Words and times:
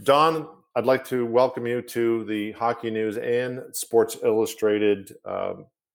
Don, 0.00 0.48
I'd 0.74 0.86
like 0.86 1.04
to 1.08 1.26
welcome 1.26 1.66
you 1.66 1.82
to 1.82 2.24
the 2.24 2.52
Hockey 2.52 2.90
News 2.90 3.18
and 3.18 3.62
Sports 3.72 4.16
Illustrated 4.24 5.12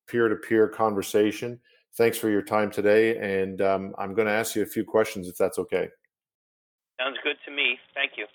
peer 0.08 0.30
to 0.30 0.36
peer 0.36 0.68
conversation. 0.68 1.60
Thanks 1.96 2.18
for 2.18 2.30
your 2.30 2.44
time 2.44 2.72
today. 2.72 3.18
And 3.18 3.62
um, 3.62 3.96
I'm 3.98 4.14
going 4.14 4.28
to 4.28 4.34
ask 4.34 4.56
you 4.56 4.62
a 4.62 4.68
few 4.68 4.86
questions 4.86 5.28
if 5.28 5.36
that's 5.36 5.58
okay. 5.58 5.90
Sounds 7.00 7.18
good 7.24 7.38
to 7.46 7.52
me. 7.52 7.78
Thank 7.94 8.14
you. 8.18 8.26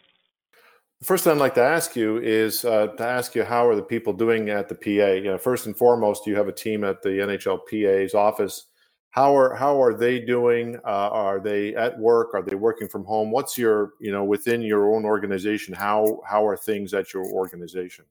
The 0.99 1.07
first 1.07 1.25
thing 1.25 1.33
I'd 1.33 1.39
like 1.39 1.55
to 1.55 1.63
ask 1.63 1.97
you 1.97 2.19
is 2.19 2.65
uh, 2.65 2.89
to 2.89 3.05
ask 3.05 3.35
you 3.35 3.45
how 3.45 3.67
are 3.67 3.75
the 3.75 3.83
people 3.83 4.13
doing 4.13 4.51
at 4.51 4.69
the 4.69 4.75
PA? 4.75 5.13
You 5.13 5.25
know, 5.25 5.39
first 5.39 5.67
and 5.67 5.77
foremost, 5.77 6.27
you 6.27 6.37
have 6.37 6.49
a 6.49 6.53
team 6.53 6.85
at 6.85 7.03
the 7.03 7.09
NHL 7.11 7.61
PA's 7.69 8.15
office. 8.15 8.67
How 9.13 9.37
are 9.37 9.55
how 9.55 9.77
are 9.77 9.93
they 9.93 10.25
doing? 10.25 10.81
Uh, 10.89 11.13
are 11.13 11.37
they 11.39 11.77
at 11.77 12.01
work? 12.01 12.33
Are 12.33 12.41
they 12.41 12.57
working 12.57 12.89
from 12.89 13.05
home? 13.05 13.31
What's 13.31 13.61
your 13.61 13.93
you 14.01 14.11
know 14.11 14.25
within 14.25 14.65
your 14.65 14.89
own 14.89 15.05
organization? 15.05 15.77
How 15.77 16.25
how 16.25 16.49
are 16.49 16.57
things 16.57 16.97
at 16.97 17.13
your 17.13 17.29
organization? 17.29 18.09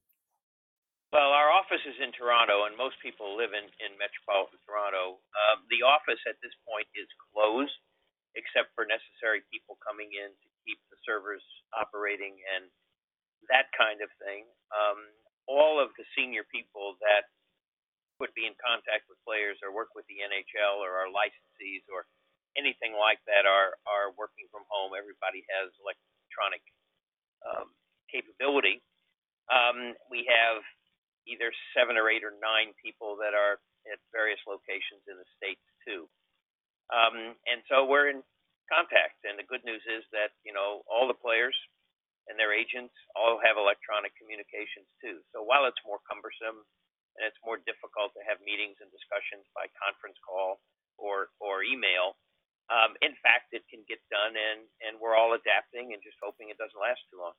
Well, 1.09 1.33
our 1.33 1.49
office 1.49 1.81
is 1.89 1.97
in 1.97 2.13
Toronto, 2.13 2.69
and 2.69 2.77
most 2.77 3.01
people 3.01 3.33
live 3.33 3.49
in 3.57 3.65
in 3.81 3.97
metropolitan 3.97 4.61
Toronto. 4.61 5.17
Um, 5.33 5.65
the 5.73 5.81
office 5.81 6.21
at 6.29 6.37
this 6.45 6.53
point 6.69 6.85
is 6.93 7.09
closed, 7.33 7.81
except 8.37 8.69
for 8.77 8.85
necessary 8.85 9.41
people 9.49 9.81
coming 9.81 10.13
in 10.13 10.29
to 10.29 10.47
keep 10.69 10.77
the 10.93 11.01
servers 11.01 11.41
operating 11.73 12.37
and 12.53 12.69
that 13.49 13.73
kind 13.73 14.05
of 14.05 14.13
thing. 14.21 14.45
Um, 14.69 15.01
all 15.49 15.81
of 15.81 15.89
the 15.97 16.05
senior 16.13 16.45
people 16.45 16.93
that 17.01 17.25
would 18.21 18.31
be 18.37 18.45
in 18.45 18.53
contact 18.61 19.09
with 19.09 19.17
players 19.25 19.57
or 19.65 19.73
work 19.73 19.97
with 19.97 20.05
the 20.05 20.21
NHL 20.21 20.77
or 20.77 21.01
our 21.01 21.09
licensees 21.09 21.81
or 21.89 22.05
anything 22.53 22.93
like 22.93 23.17
that 23.25 23.49
are 23.49 23.73
are 23.89 24.13
working 24.13 24.45
from 24.53 24.61
home. 24.69 24.93
Everybody 24.93 25.41
has 25.49 25.73
electronic 25.81 26.61
um, 27.41 27.73
capability. 28.13 28.85
Um, 29.49 29.97
we 30.13 30.29
have 30.29 30.61
either 31.25 31.49
seven 31.73 31.97
or 31.97 32.07
eight 32.07 32.21
or 32.21 32.37
nine 32.37 32.77
people 32.77 33.17
that 33.19 33.33
are 33.33 33.57
at 33.89 33.97
various 34.13 34.39
locations 34.45 35.01
in 35.09 35.17
the 35.17 35.27
states 35.35 35.65
too, 35.81 36.05
um, 36.93 37.33
and 37.49 37.65
so 37.65 37.89
we're 37.89 38.13
in 38.13 38.21
contact. 38.69 39.25
And 39.25 39.41
the 39.41 39.47
good 39.49 39.65
news 39.65 39.81
is 39.89 40.05
that 40.13 40.37
you 40.45 40.53
know 40.53 40.85
all 40.85 41.09
the 41.09 41.17
players 41.17 41.57
and 42.29 42.37
their 42.37 42.53
agents 42.53 42.93
all 43.17 43.41
have 43.41 43.57
electronic 43.57 44.13
communications 44.13 44.87
too. 45.01 45.25
So 45.33 45.41
while 45.41 45.65
it's 45.65 45.81
more 45.81 45.99
cumbersome 46.05 46.61
and 47.19 47.27
it's 47.27 47.39
more 47.43 47.59
difficult 47.63 48.15
to 48.15 48.21
have 48.23 48.39
meetings 48.43 48.79
and 48.79 48.89
discussions 48.91 49.47
by 49.51 49.67
conference 49.75 50.17
call 50.23 50.63
or 50.97 51.33
or 51.41 51.63
email, 51.63 52.15
um, 52.71 52.95
in 53.01 53.11
fact, 53.19 53.51
it 53.51 53.63
can 53.69 53.83
get 53.87 53.99
done, 54.09 54.33
and 54.37 54.63
and 54.87 54.99
we're 55.01 55.15
all 55.15 55.33
adapting 55.33 55.91
and 55.93 56.01
just 56.03 56.17
hoping 56.23 56.49
it 56.49 56.57
doesn't 56.57 56.79
last 56.79 57.01
too 57.11 57.19
long. 57.19 57.33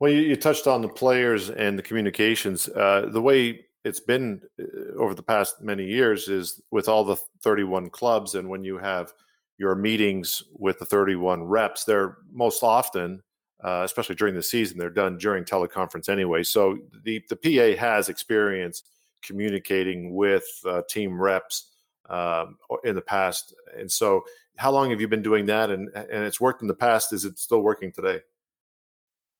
Well, 0.00 0.12
you, 0.12 0.20
you 0.20 0.36
touched 0.36 0.66
on 0.66 0.82
the 0.82 0.88
players 0.88 1.50
and 1.50 1.78
the 1.78 1.82
communications. 1.82 2.68
Uh, 2.68 3.08
the 3.10 3.22
way 3.22 3.66
it's 3.84 4.00
been 4.00 4.42
uh, 4.60 4.98
over 4.98 5.14
the 5.14 5.22
past 5.22 5.62
many 5.62 5.84
years 5.86 6.28
is 6.28 6.60
with 6.70 6.88
all 6.88 7.04
the 7.04 7.16
31 7.42 7.90
clubs, 7.90 8.34
and 8.34 8.48
when 8.48 8.64
you 8.64 8.78
have 8.78 9.12
your 9.58 9.74
meetings 9.74 10.42
with 10.52 10.78
the 10.78 10.84
31 10.84 11.44
reps, 11.44 11.84
they're 11.84 12.18
most 12.30 12.62
often 12.62 13.22
uh, 13.62 13.82
especially 13.84 14.14
during 14.14 14.34
the 14.34 14.42
season. 14.42 14.78
They're 14.78 14.90
done 14.90 15.18
during 15.18 15.44
teleconference 15.44 16.08
anyway. 16.08 16.42
So 16.42 16.78
the, 17.04 17.22
the 17.28 17.36
PA 17.36 17.80
has 17.80 18.08
experience 18.08 18.82
communicating 19.22 20.14
with 20.14 20.46
uh, 20.64 20.82
team 20.88 21.20
reps 21.20 21.72
um, 22.08 22.56
in 22.84 22.94
the 22.94 23.02
past. 23.02 23.54
And 23.76 23.90
so, 23.90 24.24
how 24.56 24.72
long 24.72 24.88
have 24.88 25.00
you 25.00 25.08
been 25.08 25.22
doing 25.22 25.44
that? 25.46 25.68
And, 25.68 25.92
and 25.92 26.24
it's 26.24 26.40
worked 26.40 26.62
in 26.62 26.68
the 26.68 26.78
past. 26.78 27.12
Is 27.12 27.24
it 27.26 27.38
still 27.38 27.60
working 27.60 27.92
today? 27.92 28.24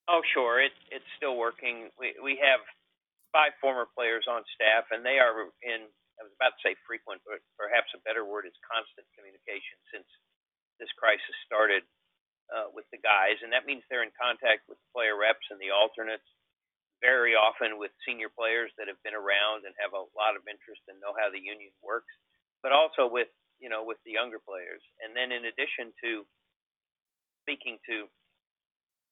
Oh, 0.09 0.21
sure. 0.35 0.61
It, 0.61 0.77
it's 0.93 1.09
still 1.17 1.41
working. 1.41 1.89
We, 1.97 2.13
we 2.21 2.37
have 2.45 2.61
five 3.33 3.57
former 3.65 3.89
players 3.97 4.29
on 4.29 4.45
staff, 4.53 4.93
and 4.93 5.01
they 5.01 5.17
are 5.17 5.49
in, 5.65 5.89
I 6.21 6.29
was 6.29 6.37
about 6.37 6.53
to 6.53 6.61
say 6.61 6.77
frequent, 6.85 7.25
but 7.25 7.41
perhaps 7.57 7.97
a 7.97 8.01
better 8.05 8.29
word 8.29 8.45
is 8.45 8.53
constant 8.61 9.09
communication 9.17 9.81
since 9.89 10.09
this 10.77 10.93
crisis 11.01 11.37
started 11.49 11.81
uh, 12.53 12.71
with 12.71 12.87
the 12.95 13.01
guys, 13.03 13.39
and 13.43 13.51
that 13.51 13.67
means 13.67 13.83
they're 13.87 14.07
in 14.07 14.15
contact 14.15 14.67
with 14.71 14.79
the 14.79 14.91
player 14.95 15.19
reps 15.19 15.47
and 15.51 15.59
the 15.59 15.75
alternates. 15.75 16.27
Very 17.05 17.37
often 17.37 17.77
with 17.77 17.93
senior 18.09 18.33
players 18.33 18.73
that 18.81 18.89
have 18.89 18.97
been 19.05 19.13
around 19.13 19.69
and 19.69 19.77
have 19.77 19.93
a 19.93 20.09
lot 20.17 20.33
of 20.33 20.49
interest 20.49 20.81
and 20.89 20.97
know 20.97 21.13
how 21.13 21.29
the 21.29 21.43
union 21.43 21.69
works, 21.85 22.09
but 22.65 22.73
also 22.73 23.05
with 23.05 23.29
you 23.61 23.69
know 23.69 23.85
with 23.85 24.01
the 24.09 24.17
younger 24.17 24.41
players. 24.41 24.81
And 25.05 25.13
then 25.13 25.29
in 25.29 25.45
addition 25.45 25.93
to 26.01 26.25
speaking 27.45 27.77
to 27.87 28.09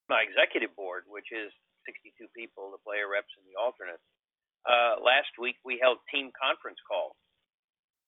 my 0.08 0.24
executive 0.24 0.72
board, 0.74 1.04
which 1.06 1.28
is 1.28 1.52
62 1.84 2.28
people, 2.32 2.72
the 2.72 2.82
player 2.82 3.06
reps 3.08 3.30
and 3.36 3.44
the 3.44 3.56
alternates. 3.60 4.04
Uh, 4.64 4.96
last 5.04 5.30
week 5.36 5.60
we 5.60 5.76
held 5.76 6.00
team 6.08 6.32
conference 6.32 6.80
calls, 6.88 7.16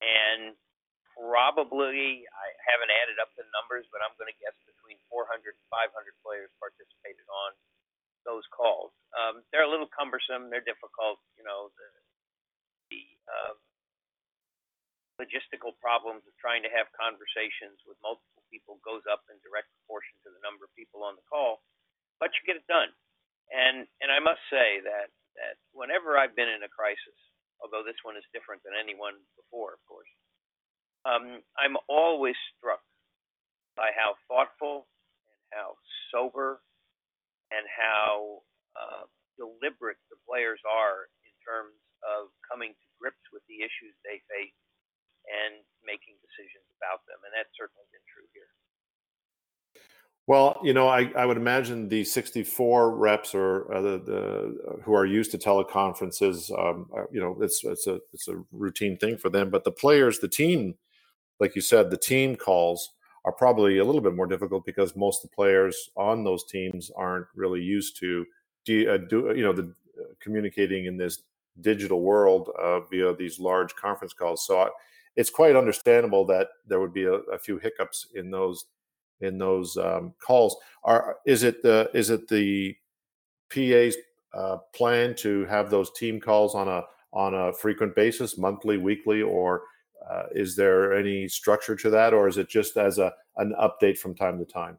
and 0.00 0.56
probably 1.16 2.28
I 2.28 2.46
haven't 2.68 2.92
added 2.92 3.16
up 3.16 3.32
the 3.34 3.48
numbers, 3.56 3.88
but 3.88 4.04
I'm 4.04 4.12
going 4.20 4.28
to 4.28 4.38
guess 4.38 4.54
between 4.68 5.00
400 5.08 5.56
and 5.56 5.66
500 5.72 5.90
players 6.20 6.52
participated 6.60 7.24
on 7.32 7.56
those 8.28 8.44
calls. 8.52 8.92
Um, 9.16 9.40
they're 9.50 9.64
a 9.64 9.70
little 9.70 9.88
cumbersome. 9.88 10.52
They're 10.52 10.64
difficult. 10.66 11.22
You 11.40 11.48
know, 11.48 11.72
the, 11.72 11.88
the 12.92 13.02
uh, 13.26 13.54
logistical 15.16 15.72
problems 15.80 16.20
of 16.28 16.36
trying 16.36 16.60
to 16.68 16.72
have 16.72 16.92
conversations 16.92 17.80
with 17.88 17.96
multiple 18.04 18.44
people 18.52 18.76
goes 18.84 19.02
up 19.08 19.24
in 19.32 19.40
direct 19.40 19.72
proportion 19.80 20.20
to 20.22 20.30
the 20.30 20.42
number 20.44 20.68
of 20.68 20.72
people 20.76 21.00
on 21.00 21.16
the 21.16 21.24
call, 21.26 21.64
but 22.20 22.30
you 22.36 22.44
get 22.44 22.60
it 22.60 22.68
done. 22.68 22.92
And 23.48 23.86
and 24.02 24.10
I 24.10 24.18
must 24.18 24.42
say 24.50 24.82
that 24.82 25.14
that 25.38 25.56
whenever 25.70 26.18
I've 26.18 26.34
been 26.34 26.50
in 26.50 26.66
a 26.66 26.70
crisis, 26.70 27.18
although 27.62 27.86
this 27.86 27.98
one 28.02 28.18
is 28.18 28.26
different 28.34 28.60
than 28.66 28.74
any 28.74 28.98
one 28.98 29.16
before, 29.38 29.76
of 29.76 29.82
course, 29.86 30.10
um, 31.06 31.40
I'm 31.54 31.78
always 31.86 32.34
struck 32.58 32.82
by 33.78 33.94
how 33.94 34.18
thoughtful 34.26 34.90
and 35.30 35.38
how 35.54 35.78
sober 36.10 36.58
and 37.54 37.62
how 37.70 38.42
uh, 38.74 39.06
deliberate 39.38 40.02
the 40.10 40.18
players 40.26 40.58
are 40.66 41.06
in 41.22 41.34
terms 41.46 41.78
of 42.02 42.34
coming 42.42 42.74
to 42.74 42.86
grips 42.98 43.22
with 43.30 43.46
the 43.46 43.62
issues 43.62 43.94
they 44.02 44.18
face 44.26 44.58
and 45.30 45.62
making 45.86 46.18
decisions 46.22 46.66
about 46.82 47.06
them. 47.06 47.22
And 47.22 47.30
that's 47.30 47.54
certainly 47.54 47.86
been 47.94 48.06
true 48.10 48.26
here. 48.34 48.50
Well, 50.26 50.58
you 50.64 50.74
know, 50.74 50.88
I, 50.88 51.12
I 51.16 51.24
would 51.24 51.36
imagine 51.36 51.88
the 51.88 52.02
64 52.02 52.96
reps 52.96 53.32
or 53.32 53.72
uh, 53.72 53.80
the, 53.80 53.98
the 53.98 54.82
who 54.82 54.92
are 54.92 55.06
used 55.06 55.30
to 55.32 55.38
teleconferences, 55.38 56.50
um, 56.58 56.90
uh, 56.96 57.04
you 57.12 57.20
know, 57.20 57.38
it's 57.40 57.62
it's 57.62 57.86
a 57.86 58.00
it's 58.12 58.26
a 58.26 58.42
routine 58.50 58.96
thing 58.96 59.18
for 59.18 59.30
them. 59.30 59.50
But 59.50 59.62
the 59.62 59.70
players, 59.70 60.18
the 60.18 60.26
team 60.26 60.74
like 61.40 61.54
you 61.54 61.62
said, 61.62 61.90
the 61.90 61.96
team 61.96 62.36
calls 62.36 62.94
are 63.24 63.32
probably 63.32 63.78
a 63.78 63.84
little 63.84 64.00
bit 64.00 64.14
more 64.14 64.26
difficult 64.26 64.64
because 64.64 64.94
most 64.96 65.24
of 65.24 65.30
the 65.30 65.34
players 65.34 65.90
on 65.96 66.24
those 66.24 66.44
teams 66.44 66.90
aren't 66.96 67.26
really 67.34 67.60
used 67.60 67.98
to 67.98 68.24
do, 68.64 68.88
uh, 68.90 68.96
do 68.96 69.32
you 69.36 69.42
know 69.42 69.52
the 69.52 69.74
uh, 69.98 70.04
communicating 70.20 70.86
in 70.86 70.96
this 70.96 71.22
digital 71.60 72.02
world 72.02 72.50
uh, 72.58 72.80
via 72.80 73.14
these 73.14 73.38
large 73.40 73.74
conference 73.74 74.12
calls. 74.12 74.46
So 74.46 74.60
I, 74.60 74.68
it's 75.16 75.30
quite 75.30 75.56
understandable 75.56 76.24
that 76.26 76.48
there 76.66 76.80
would 76.80 76.92
be 76.92 77.04
a, 77.04 77.14
a 77.14 77.38
few 77.38 77.58
hiccups 77.58 78.08
in 78.14 78.30
those 78.30 78.66
in 79.20 79.38
those 79.38 79.76
um, 79.76 80.14
calls. 80.20 80.56
Are 80.84 81.16
is 81.26 81.42
it 81.42 81.62
the 81.62 81.90
is 81.94 82.10
it 82.10 82.28
the 82.28 82.76
PA's 83.50 83.96
uh, 84.34 84.58
plan 84.74 85.14
to 85.16 85.46
have 85.46 85.70
those 85.70 85.90
team 85.92 86.20
calls 86.20 86.54
on 86.54 86.68
a 86.68 86.82
on 87.12 87.34
a 87.34 87.52
frequent 87.52 87.94
basis, 87.94 88.36
monthly, 88.36 88.76
weekly, 88.76 89.22
or 89.22 89.62
uh, 90.10 90.24
is 90.32 90.56
there 90.56 90.94
any 90.94 91.28
structure 91.28 91.76
to 91.76 91.90
that, 91.90 92.14
or 92.14 92.28
is 92.28 92.38
it 92.38 92.48
just 92.48 92.76
as 92.76 92.98
a 92.98 93.12
an 93.36 93.52
update 93.60 93.98
from 93.98 94.14
time 94.14 94.38
to 94.38 94.44
time? 94.44 94.78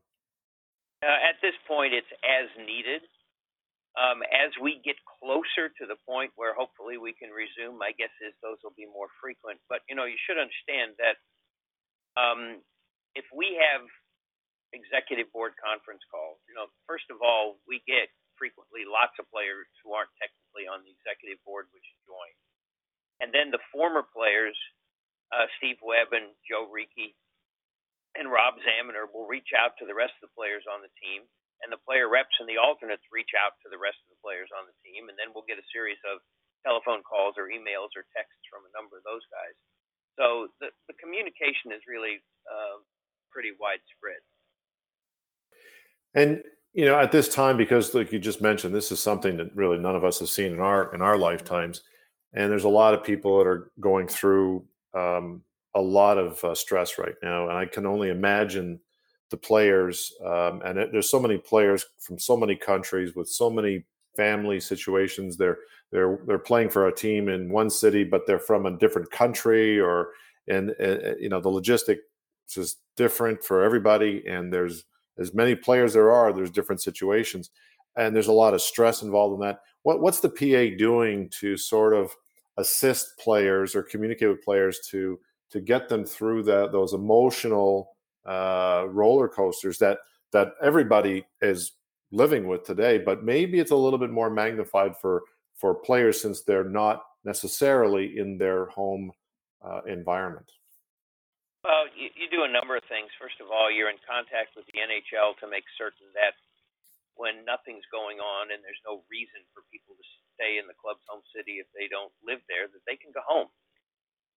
Uh, 1.03 1.19
at 1.21 1.37
this 1.41 1.53
point, 1.67 1.93
it's 1.93 2.09
as 2.25 2.49
needed. 2.57 3.01
Um, 3.97 4.21
as 4.29 4.53
we 4.61 4.79
get 4.85 4.95
closer 5.05 5.73
to 5.73 5.83
the 5.89 5.97
point 6.05 6.29
where 6.37 6.53
hopefully 6.53 7.01
we 7.01 7.17
can 7.17 7.33
resume, 7.33 7.77
my 7.81 7.89
guess 7.97 8.13
is 8.21 8.33
those 8.45 8.61
will 8.61 8.77
be 8.77 8.85
more 8.85 9.09
frequent. 9.21 9.57
But 9.69 9.81
you 9.89 9.95
know, 9.97 10.05
you 10.05 10.17
should 10.25 10.37
understand 10.37 10.93
that 11.01 11.17
um, 12.13 12.61
if 13.17 13.25
we 13.33 13.57
have 13.57 13.85
executive 14.75 15.31
board 15.31 15.55
conference 15.59 16.03
calls. 16.11 16.39
You 16.47 16.55
know, 16.55 16.67
first 16.87 17.07
of 17.07 17.23
all, 17.23 17.59
we 17.67 17.83
get 17.87 18.11
frequently 18.35 18.85
lots 18.85 19.15
of 19.17 19.25
players 19.31 19.67
who 19.81 19.95
aren't 19.95 20.11
technically 20.19 20.67
on 20.67 20.83
the 20.83 20.91
executive 20.91 21.41
board 21.47 21.71
which 21.71 21.85
join. 22.05 22.33
And 23.19 23.33
then 23.33 23.49
the 23.49 23.61
former 23.73 24.05
players, 24.05 24.55
uh, 25.31 25.47
Steve 25.59 25.77
Webb 25.83 26.15
and 26.15 26.31
Joe 26.47 26.67
Reekie 26.67 27.15
and 28.17 28.33
Rob 28.33 28.57
Zamuner 28.65 29.05
will 29.05 29.29
reach 29.29 29.53
out 29.53 29.77
to 29.77 29.85
the 29.85 29.93
rest 29.93 30.17
of 30.19 30.29
the 30.29 30.35
players 30.35 30.65
on 30.65 30.81
the 30.81 30.91
team, 30.97 31.27
and 31.61 31.69
the 31.69 31.81
player 31.85 32.09
reps 32.09 32.33
and 32.41 32.49
the 32.49 32.57
alternates 32.57 33.05
reach 33.13 33.37
out 33.37 33.53
to 33.61 33.69
the 33.69 33.77
rest 33.77 34.01
of 34.07 34.09
the 34.09 34.21
players 34.25 34.49
on 34.57 34.65
the 34.65 34.77
team, 34.81 35.07
and 35.07 35.15
then 35.15 35.29
we'll 35.31 35.45
get 35.45 35.61
a 35.61 35.71
series 35.73 36.01
of 36.09 36.17
telephone 36.65 37.05
calls 37.05 37.37
or 37.37 37.53
emails 37.53 37.93
or 37.93 38.09
texts 38.17 38.41
from 38.49 38.65
a 38.65 38.73
number 38.73 38.97
of 38.97 39.05
those 39.05 39.23
guys. 39.29 39.55
So 40.17 40.49
the, 40.57 40.73
the 40.89 40.97
communication 40.97 41.69
is 41.69 41.85
really 41.85 42.17
uh, 42.49 42.81
pretty 43.29 43.53
widespread. 43.53 44.21
And 46.17 46.41
you 46.73 46.85
know, 46.85 46.97
at 46.97 47.11
this 47.11 47.29
time, 47.29 47.57
because 47.57 47.93
like 47.93 48.11
you 48.11 48.19
just 48.19 48.41
mentioned, 48.41 48.73
this 48.73 48.91
is 48.91 48.99
something 48.99 49.37
that 49.37 49.55
really 49.55 49.77
none 49.77 49.95
of 49.95 50.03
us 50.03 50.19
have 50.19 50.29
seen 50.29 50.53
in 50.53 50.59
our 50.59 50.93
in 50.93 51.01
our 51.01 51.17
lifetimes, 51.17 51.81
and 52.33 52.51
there's 52.51 52.65
a 52.65 52.69
lot 52.69 52.93
of 52.93 53.03
people 53.03 53.37
that 53.37 53.47
are 53.47 53.71
going 53.79 54.07
through 54.07 54.65
um, 54.97 55.43
a 55.75 55.81
lot 55.81 56.17
of 56.17 56.43
uh, 56.43 56.55
stress 56.55 56.97
right 56.97 57.15
now, 57.21 57.49
and 57.49 57.57
I 57.57 57.65
can 57.65 57.85
only 57.85 58.09
imagine 58.09 58.79
the 59.29 59.37
players. 59.37 60.13
Um, 60.25 60.61
and 60.65 60.79
it, 60.79 60.91
there's 60.91 61.09
so 61.09 61.19
many 61.19 61.37
players 61.37 61.85
from 61.99 62.17
so 62.17 62.37
many 62.37 62.55
countries 62.55 63.15
with 63.15 63.29
so 63.29 63.49
many 63.49 63.85
family 64.15 64.59
situations. 64.59 65.37
They're 65.37 65.59
they're 65.91 66.19
they're 66.25 66.39
playing 66.39 66.69
for 66.69 66.87
a 66.87 66.95
team 66.95 67.29
in 67.29 67.49
one 67.49 67.69
city, 67.69 68.03
but 68.03 68.25
they're 68.25 68.39
from 68.39 68.65
a 68.65 68.77
different 68.77 69.11
country, 69.11 69.79
or 69.79 70.09
and 70.47 70.71
uh, 70.81 71.15
you 71.19 71.29
know 71.29 71.39
the 71.39 71.49
logistics 71.49 72.01
is 72.55 72.77
different 72.95 73.43
for 73.43 73.63
everybody, 73.63 74.23
and 74.27 74.51
there's 74.51 74.85
as 75.19 75.33
many 75.33 75.55
players 75.55 75.93
there 75.93 76.11
are, 76.11 76.31
there's 76.31 76.51
different 76.51 76.81
situations, 76.81 77.49
and 77.95 78.15
there's 78.15 78.27
a 78.27 78.33
lot 78.33 78.53
of 78.53 78.61
stress 78.61 79.01
involved 79.01 79.35
in 79.35 79.47
that. 79.47 79.61
What 79.83 80.01
what's 80.01 80.19
the 80.19 80.29
PA 80.29 80.75
doing 80.77 81.29
to 81.39 81.55
sort 81.57 81.93
of 81.93 82.15
assist 82.57 83.17
players 83.17 83.75
or 83.75 83.83
communicate 83.83 84.29
with 84.29 84.43
players 84.43 84.79
to 84.89 85.19
to 85.49 85.61
get 85.61 85.87
them 85.87 86.05
through 86.05 86.43
that 86.43 86.71
those 86.71 86.93
emotional 86.93 87.95
uh, 88.25 88.85
roller 88.89 89.27
coasters 89.27 89.77
that 89.77 89.99
that 90.31 90.53
everybody 90.61 91.25
is 91.41 91.73
living 92.11 92.47
with 92.47 92.63
today, 92.63 92.97
but 92.97 93.23
maybe 93.23 93.59
it's 93.59 93.71
a 93.71 93.75
little 93.75 93.99
bit 93.99 94.11
more 94.11 94.29
magnified 94.29 94.95
for 94.97 95.23
for 95.55 95.73
players 95.73 96.21
since 96.21 96.43
they're 96.43 96.67
not 96.67 97.03
necessarily 97.25 98.17
in 98.17 98.37
their 98.37 98.67
home 98.67 99.11
uh, 99.65 99.81
environment. 99.87 100.45
Well, 101.63 101.89
you, 101.97 102.13
you 102.13 102.29
do 102.29 102.45
a 102.45 102.51
number 102.51 102.77
of 102.77 102.85
things. 102.87 103.09
First 103.19 103.41
of 103.41 103.49
all, 103.49 103.67
you're 103.67 103.89
in 103.89 103.99
contact 104.05 104.53
with 104.55 104.69
the 104.71 104.79
NHL 104.79 105.35
to 105.41 105.49
make 105.49 105.65
certain 105.75 106.07
that 106.13 106.37
when 107.17 107.41
nothing's 107.43 107.83
going 107.89 108.21
on 108.21 108.53
and 108.53 108.61
there's 108.61 108.79
no 108.85 109.01
reason 109.09 109.41
for 109.51 109.65
people 109.73 109.97
to 109.97 110.05
stay 110.37 110.61
in 110.61 110.69
the 110.69 110.77
club's 110.77 111.03
home 111.09 111.25
city 111.33 111.57
if 111.57 111.67
they 111.73 111.89
don't 111.89 112.13
live 112.21 112.45
there, 112.45 112.69
that 112.69 112.85
they 112.85 112.95
can 112.95 113.09
go 113.09 113.25
home. 113.25 113.49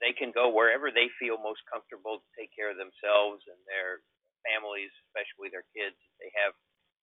They 0.00 0.16
can 0.16 0.32
go 0.32 0.48
wherever 0.48 0.88
they 0.88 1.12
feel 1.20 1.36
most 1.36 1.60
comfortable 1.68 2.24
to 2.24 2.28
take 2.32 2.50
care 2.56 2.72
of 2.72 2.80
themselves 2.80 3.44
and 3.44 3.60
their 3.68 4.00
families, 4.48 4.88
especially 5.08 5.52
their 5.52 5.68
kids. 5.76 6.00
If 6.00 6.14
they 6.16 6.32
have 6.40 6.56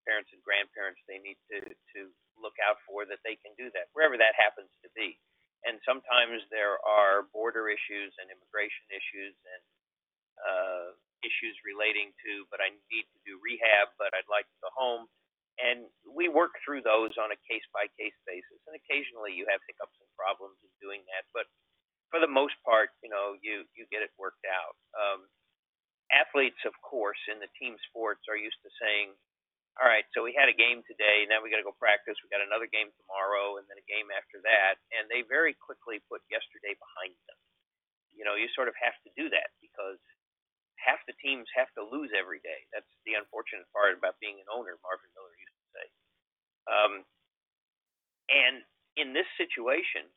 parents 0.09 0.33
and 0.33 0.41
grandparents 0.41 0.97
they 1.05 1.21
need 1.21 1.37
to 1.53 1.61
to 1.61 2.09
look 2.41 2.57
out 2.65 2.81
for, 2.89 3.05
that 3.05 3.21
they 3.21 3.37
can 3.37 3.53
do 3.53 3.69
that 3.77 3.93
wherever 3.93 4.17
that 4.17 4.33
happens 4.33 4.73
to 4.81 4.89
be. 4.97 5.21
And 5.65 5.77
sometimes 5.85 6.41
there 6.49 6.77
are 6.85 7.29
border 7.33 7.69
issues 7.69 8.13
and 8.17 8.29
immigration 8.29 8.85
issues 8.93 9.33
and 9.37 9.63
uh, 10.41 10.87
issues 11.25 11.57
relating 11.65 12.13
to, 12.25 12.45
but 12.53 12.61
I 12.61 12.73
need 12.93 13.05
to 13.09 13.19
do 13.25 13.41
rehab, 13.41 13.93
but 13.97 14.13
I'd 14.13 14.29
like 14.29 14.45
to 14.45 14.59
go 14.61 14.69
home. 14.73 15.09
And 15.57 15.89
we 16.05 16.29
work 16.29 16.53
through 16.61 16.85
those 16.85 17.17
on 17.17 17.33
a 17.33 17.39
case 17.49 17.65
by 17.73 17.89
case 17.97 18.15
basis. 18.29 18.61
And 18.69 18.77
occasionally 18.77 19.33
you 19.33 19.49
have 19.49 19.61
hiccups 19.65 19.97
and 19.97 20.09
problems 20.13 20.57
in 20.61 20.69
doing 20.77 21.01
that, 21.09 21.25
but 21.33 21.49
for 22.09 22.19
the 22.23 22.29
most 22.29 22.55
part, 22.63 22.95
you 23.03 23.11
know, 23.11 23.35
you 23.43 23.67
you 23.75 23.83
get 23.91 24.03
it 24.03 24.11
worked 24.15 24.43
out. 24.47 24.75
Um, 24.95 25.27
athletes, 26.11 26.59
of 26.63 26.75
course, 26.79 27.19
in 27.27 27.39
the 27.43 27.51
team 27.59 27.75
sports 27.91 28.23
are 28.31 28.39
used 28.39 28.59
to 28.63 28.71
saying, 28.79 29.11
"All 29.79 29.87
right, 29.87 30.07
so 30.15 30.23
we 30.23 30.31
had 30.33 30.47
a 30.47 30.55
game 30.55 30.83
today. 30.87 31.27
Now 31.27 31.43
we 31.43 31.51
got 31.51 31.59
to 31.59 31.67
go 31.67 31.75
practice. 31.75 32.15
We 32.23 32.31
got 32.31 32.43
another 32.43 32.67
game 32.67 32.91
tomorrow, 32.95 33.59
and 33.59 33.67
then 33.67 33.77
a 33.77 33.87
game 33.91 34.07
after 34.11 34.39
that." 34.47 34.79
And 34.95 35.09
they 35.11 35.23
very 35.27 35.53
quickly 35.55 35.99
put 36.07 36.23
yesterday 36.31 36.75
behind 36.79 37.15
them. 37.27 37.39
You 38.15 38.23
know, 38.23 38.35
you 38.35 38.47
sort 38.55 38.67
of 38.71 38.75
have 38.79 38.95
to 39.03 39.11
do 39.19 39.29
that 39.29 39.51
because 39.61 39.99
half 40.87 41.03
the 41.03 41.19
teams 41.19 41.51
have 41.51 41.67
to 41.75 41.83
lose 41.83 42.15
every 42.15 42.39
day. 42.39 42.63
That's 42.71 42.87
the 43.03 43.19
unfortunate 43.19 43.67
part 43.75 43.99
about 43.99 44.15
being 44.23 44.39
an 44.39 44.47
owner, 44.47 44.79
Marvin 44.79 45.11
Miller 45.11 45.35
used 45.35 45.59
to 45.59 45.67
say. 45.75 45.85
Um, 46.71 46.93
and 48.31 48.55
in 48.95 49.11
this 49.11 49.27
situation, 49.35 50.07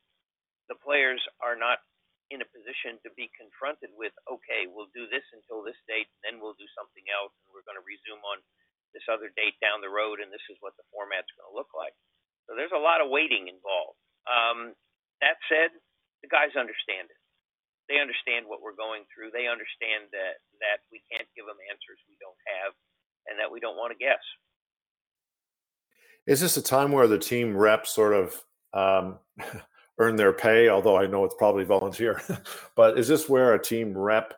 the 0.71 0.79
players 0.79 1.19
are 1.43 1.59
not 1.59 1.83
in 2.31 2.39
a 2.39 2.49
position 2.55 3.03
to 3.03 3.11
be 3.19 3.27
confronted 3.35 3.91
with, 3.99 4.15
okay, 4.31 4.71
we'll 4.71 4.91
do 4.95 5.11
this 5.11 5.27
until 5.35 5.67
this 5.67 5.79
date, 5.91 6.07
and 6.07 6.23
then 6.23 6.35
we'll 6.39 6.55
do 6.55 6.71
something 6.79 7.03
else, 7.11 7.35
and 7.43 7.51
we're 7.51 7.67
going 7.67 7.79
to 7.79 7.83
resume 7.83 8.23
on 8.23 8.39
this 8.95 9.03
other 9.11 9.35
date 9.35 9.59
down 9.59 9.83
the 9.83 9.91
road, 9.91 10.23
and 10.23 10.31
this 10.31 10.47
is 10.47 10.59
what 10.63 10.79
the 10.79 10.87
format's 10.95 11.31
going 11.35 11.51
to 11.51 11.59
look 11.59 11.75
like. 11.75 11.95
So 12.47 12.55
there's 12.55 12.75
a 12.75 12.79
lot 12.79 13.03
of 13.03 13.11
waiting 13.11 13.51
involved. 13.51 13.99
Um, 14.31 14.79
that 15.19 15.43
said, 15.51 15.75
the 16.23 16.31
guys 16.31 16.55
understand 16.55 17.11
it 17.11 17.20
they 17.91 17.99
understand 18.01 18.47
what 18.47 18.63
we're 18.63 18.79
going 18.79 19.03
through. 19.11 19.35
They 19.35 19.51
understand 19.51 20.07
that 20.15 20.39
that 20.63 20.87
we 20.95 21.03
can't 21.11 21.27
give 21.35 21.45
them 21.45 21.59
answers 21.67 21.99
we 22.07 22.15
don't 22.23 22.39
have, 22.47 22.73
and 23.27 23.35
that 23.43 23.51
we 23.51 23.59
don't 23.59 23.77
want 23.77 23.91
to 23.91 23.99
guess. 23.99 24.23
Is 26.27 26.41
this 26.41 26.57
a 26.57 26.63
time 26.63 26.93
where 26.93 27.09
the 27.09 27.19
team 27.19 27.57
reps 27.57 27.91
sort 27.91 28.15
of 28.15 28.41
um, 28.73 29.19
earn 29.99 30.15
their 30.15 30.33
pay? 30.33 30.69
Although 30.69 30.97
I 30.97 31.07
know 31.07 31.25
it's 31.25 31.35
probably 31.35 31.65
volunteer, 31.65 32.23
but 32.77 32.97
is 32.97 33.09
this 33.09 33.29
where 33.29 33.55
a 33.55 33.63
team 33.63 33.99
rep 33.99 34.35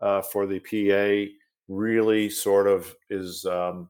uh, 0.00 0.22
for 0.22 0.46
the 0.46 0.58
PA 0.58 1.32
really 1.68 2.28
sort 2.28 2.66
of 2.66 2.92
is 3.08 3.44
um, 3.44 3.88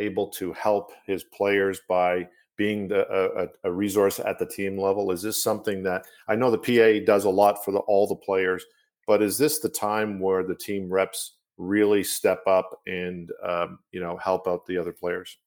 able 0.00 0.28
to 0.28 0.52
help 0.54 0.90
his 1.06 1.22
players 1.24 1.80
by 1.88 2.26
being 2.56 2.88
the, 2.88 3.06
a, 3.08 3.68
a, 3.68 3.72
resource 3.72 4.20
at 4.20 4.38
the 4.38 4.46
team 4.46 4.78
level? 4.78 5.10
Is 5.10 5.22
this 5.22 5.42
something 5.42 5.82
that 5.84 6.04
I 6.28 6.36
know 6.36 6.50
the 6.50 6.58
PA 6.58 7.04
does 7.04 7.24
a 7.24 7.30
lot 7.30 7.64
for 7.64 7.72
the, 7.72 7.78
all 7.80 8.06
the 8.06 8.16
players, 8.16 8.64
but 9.06 9.22
is 9.22 9.38
this 9.38 9.60
the 9.60 9.68
time 9.68 10.20
where 10.20 10.42
the 10.44 10.54
team 10.54 10.90
reps 10.90 11.36
really 11.56 12.02
step 12.02 12.42
up 12.46 12.70
and 12.86 13.30
um, 13.44 13.78
you 13.92 14.00
know 14.00 14.16
help 14.16 14.48
out 14.48 14.66
the 14.66 14.78
other 14.78 14.92
players? 14.92 15.38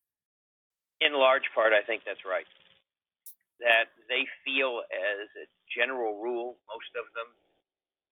In 1.02 1.14
large 1.14 1.50
part, 1.54 1.74
I 1.74 1.84
think 1.84 2.04
that's 2.06 2.24
right. 2.24 2.48
That 3.60 3.92
they 4.08 4.28
feel, 4.44 4.84
as 4.92 5.28
a 5.40 5.46
general 5.72 6.20
rule, 6.20 6.60
most 6.68 6.92
of 6.96 7.08
them, 7.16 7.28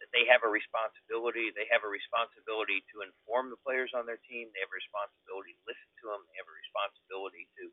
that 0.01 0.09
they 0.11 0.25
have 0.25 0.41
a 0.41 0.51
responsibility. 0.51 1.53
They 1.53 1.69
have 1.69 1.85
a 1.85 1.91
responsibility 1.91 2.81
to 2.91 3.05
inform 3.05 3.53
the 3.53 3.61
players 3.61 3.93
on 3.93 4.09
their 4.09 4.19
team. 4.25 4.49
They 4.51 4.63
have 4.65 4.73
a 4.73 4.81
responsibility 4.81 5.53
to 5.55 5.63
listen 5.69 5.89
to 6.01 6.05
them. 6.09 6.21
They 6.25 6.41
have 6.41 6.49
a 6.49 6.57
responsibility 6.57 7.45
to 7.61 7.63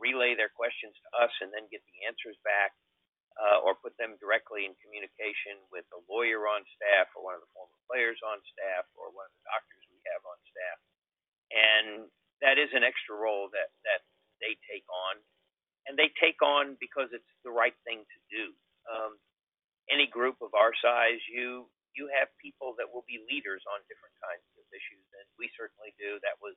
relay 0.00 0.34
their 0.34 0.50
questions 0.50 0.96
to 1.04 1.08
us 1.20 1.32
and 1.44 1.52
then 1.52 1.68
get 1.70 1.84
the 1.86 2.08
answers 2.08 2.36
back, 2.42 2.72
uh, 3.38 3.62
or 3.62 3.78
put 3.78 3.94
them 4.00 4.18
directly 4.18 4.66
in 4.66 4.74
communication 4.82 5.60
with 5.70 5.86
a 5.94 6.00
lawyer 6.10 6.48
on 6.50 6.64
staff, 6.74 7.12
or 7.14 7.22
one 7.22 7.36
of 7.38 7.44
the 7.44 7.52
former 7.54 7.78
players 7.86 8.18
on 8.26 8.40
staff, 8.50 8.88
or 8.98 9.12
one 9.14 9.28
of 9.28 9.34
the 9.38 9.46
doctors 9.46 9.84
we 9.92 10.00
have 10.10 10.22
on 10.26 10.38
staff. 10.50 10.78
And 11.52 11.88
that 12.40 12.56
is 12.58 12.72
an 12.72 12.82
extra 12.82 13.16
role 13.16 13.52
that 13.52 13.70
that 13.84 14.02
they 14.40 14.56
take 14.66 14.86
on, 14.88 15.20
and 15.86 15.94
they 15.96 16.10
take 16.16 16.40
on 16.40 16.76
because 16.80 17.12
it's 17.12 17.32
the 17.44 17.52
right 17.52 17.76
thing 17.84 18.02
to 18.02 18.18
do. 18.32 18.44
Um, 18.88 19.12
any 19.92 20.06
group 20.06 20.40
of 20.40 20.54
our 20.56 20.72
size, 20.80 21.20
you 21.28 21.68
you 21.94 22.08
have 22.14 22.30
people 22.38 22.74
that 22.78 22.88
will 22.88 23.04
be 23.06 23.20
leaders 23.26 23.62
on 23.66 23.82
different 23.90 24.14
kinds 24.22 24.46
of 24.56 24.64
issues, 24.70 25.06
and 25.20 25.26
we 25.36 25.50
certainly 25.58 25.92
do. 25.98 26.22
That 26.22 26.38
was 26.38 26.54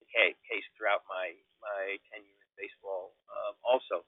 the 0.00 0.08
case 0.12 0.66
throughout 0.76 1.02
my 1.08 1.34
my 1.62 1.98
tenure 2.12 2.47
baseball 2.58 3.14
um, 3.30 3.54
also. 3.62 4.02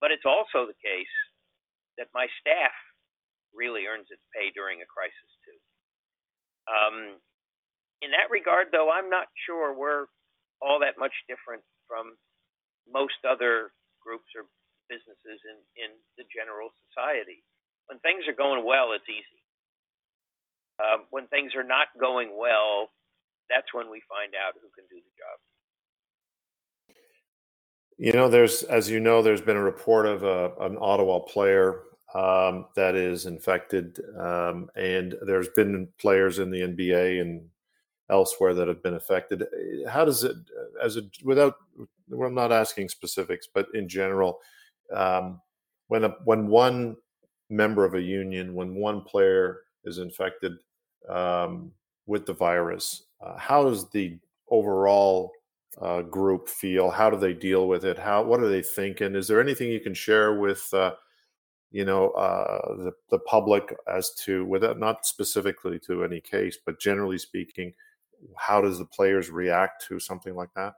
But 0.00 0.10
it's 0.10 0.26
also 0.26 0.66
the 0.66 0.78
case 0.82 1.14
that 2.00 2.10
my 2.16 2.26
staff 2.40 2.74
really 3.52 3.84
earns 3.86 4.08
its 4.08 4.24
pay 4.32 4.50
during 4.56 4.80
a 4.80 4.88
crisis 4.88 5.30
too. 5.44 5.60
Um, 6.66 6.96
in 8.02 8.10
that 8.16 8.32
regard, 8.32 8.72
though, 8.72 8.90
I'm 8.90 9.12
not 9.12 9.30
sure 9.46 9.76
we're 9.76 10.10
all 10.58 10.82
that 10.82 10.98
much 10.98 11.14
different 11.28 11.62
from 11.86 12.18
most 12.88 13.20
other 13.22 13.70
groups 14.02 14.26
or 14.34 14.48
businesses 14.90 15.38
in, 15.46 15.58
in 15.78 15.90
the 16.18 16.26
general 16.32 16.74
society. 16.88 17.44
When 17.86 18.02
things 18.02 18.26
are 18.26 18.34
going 18.34 18.66
well, 18.66 18.96
it's 18.96 19.06
easy. 19.06 19.40
Um, 20.82 21.06
when 21.14 21.30
things 21.30 21.54
are 21.54 21.66
not 21.66 21.92
going 21.94 22.34
well, 22.34 22.90
that's 23.46 23.70
when 23.70 23.86
we 23.92 24.02
find 24.10 24.34
out 24.34 24.58
who 24.58 24.70
can 24.74 24.88
do 24.90 24.98
the 24.98 25.14
job. 25.14 25.36
You 28.02 28.10
know, 28.10 28.28
there's, 28.28 28.64
as 28.64 28.90
you 28.90 28.98
know, 28.98 29.22
there's 29.22 29.40
been 29.40 29.56
a 29.56 29.62
report 29.62 30.06
of 30.06 30.24
a, 30.24 30.50
an 30.58 30.76
Ottawa 30.80 31.20
player 31.20 31.82
um, 32.16 32.66
that 32.74 32.96
is 32.96 33.26
infected, 33.26 34.00
um, 34.18 34.68
and 34.74 35.14
there's 35.24 35.50
been 35.50 35.86
players 36.00 36.40
in 36.40 36.50
the 36.50 36.62
NBA 36.62 37.20
and 37.20 37.44
elsewhere 38.10 38.54
that 38.54 38.66
have 38.66 38.82
been 38.82 38.94
affected. 38.94 39.44
How 39.88 40.04
does 40.04 40.24
it, 40.24 40.34
as 40.82 40.96
a 40.96 41.02
without, 41.22 41.54
well, 42.08 42.26
I'm 42.26 42.34
not 42.34 42.50
asking 42.50 42.88
specifics, 42.88 43.46
but 43.46 43.68
in 43.72 43.88
general, 43.88 44.40
um, 44.92 45.40
when 45.86 46.02
a, 46.02 46.08
when 46.24 46.48
one 46.48 46.96
member 47.50 47.84
of 47.84 47.94
a 47.94 48.02
union, 48.02 48.56
when 48.56 48.74
one 48.74 49.02
player 49.02 49.60
is 49.84 49.98
infected 49.98 50.54
um, 51.08 51.70
with 52.06 52.26
the 52.26 52.34
virus, 52.34 53.04
uh, 53.24 53.38
how 53.38 53.62
does 53.62 53.88
the 53.90 54.18
overall 54.50 55.30
uh, 55.80 56.02
group 56.02 56.48
feel? 56.48 56.90
How 56.90 57.10
do 57.10 57.16
they 57.16 57.32
deal 57.32 57.66
with 57.68 57.84
it? 57.84 57.98
How 57.98 58.22
what 58.22 58.40
are 58.40 58.48
they 58.48 58.62
thinking? 58.62 59.14
Is 59.14 59.28
there 59.28 59.40
anything 59.40 59.70
you 59.70 59.80
can 59.80 59.94
share 59.94 60.34
with 60.34 60.72
uh, 60.72 60.94
you 61.70 61.84
know 61.84 62.10
uh, 62.10 62.76
the 62.76 62.92
the 63.10 63.18
public 63.20 63.74
as 63.88 64.12
to 64.24 64.44
without 64.44 64.78
not 64.78 65.06
specifically 65.06 65.78
to 65.86 66.04
any 66.04 66.20
case, 66.20 66.58
but 66.64 66.80
generally 66.80 67.18
speaking, 67.18 67.72
how 68.36 68.60
does 68.60 68.78
the 68.78 68.84
players 68.84 69.30
react 69.30 69.86
to 69.88 69.98
something 69.98 70.34
like 70.34 70.50
that? 70.56 70.74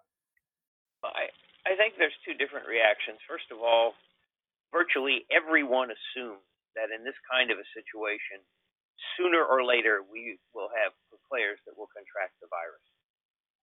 I 1.03 1.29
I 1.67 1.77
think 1.77 1.95
there's 1.99 2.17
two 2.25 2.35
different 2.35 2.69
reactions. 2.69 3.19
First 3.29 3.51
of 3.51 3.59
all, 3.59 3.95
virtually 4.73 5.27
everyone 5.31 5.91
assumes 5.91 6.43
that 6.77 6.91
in 6.95 7.05
this 7.05 7.19
kind 7.31 7.51
of 7.51 7.59
a 7.59 7.67
situation, 7.75 8.43
sooner 9.17 9.43
or 9.43 9.65
later 9.65 10.03
we 10.07 10.39
will 10.55 10.71
have 10.71 10.93
players 11.31 11.59
that 11.67 11.75
will 11.75 11.91
contract 11.91 12.39
the 12.39 12.47
virus. 12.47 12.94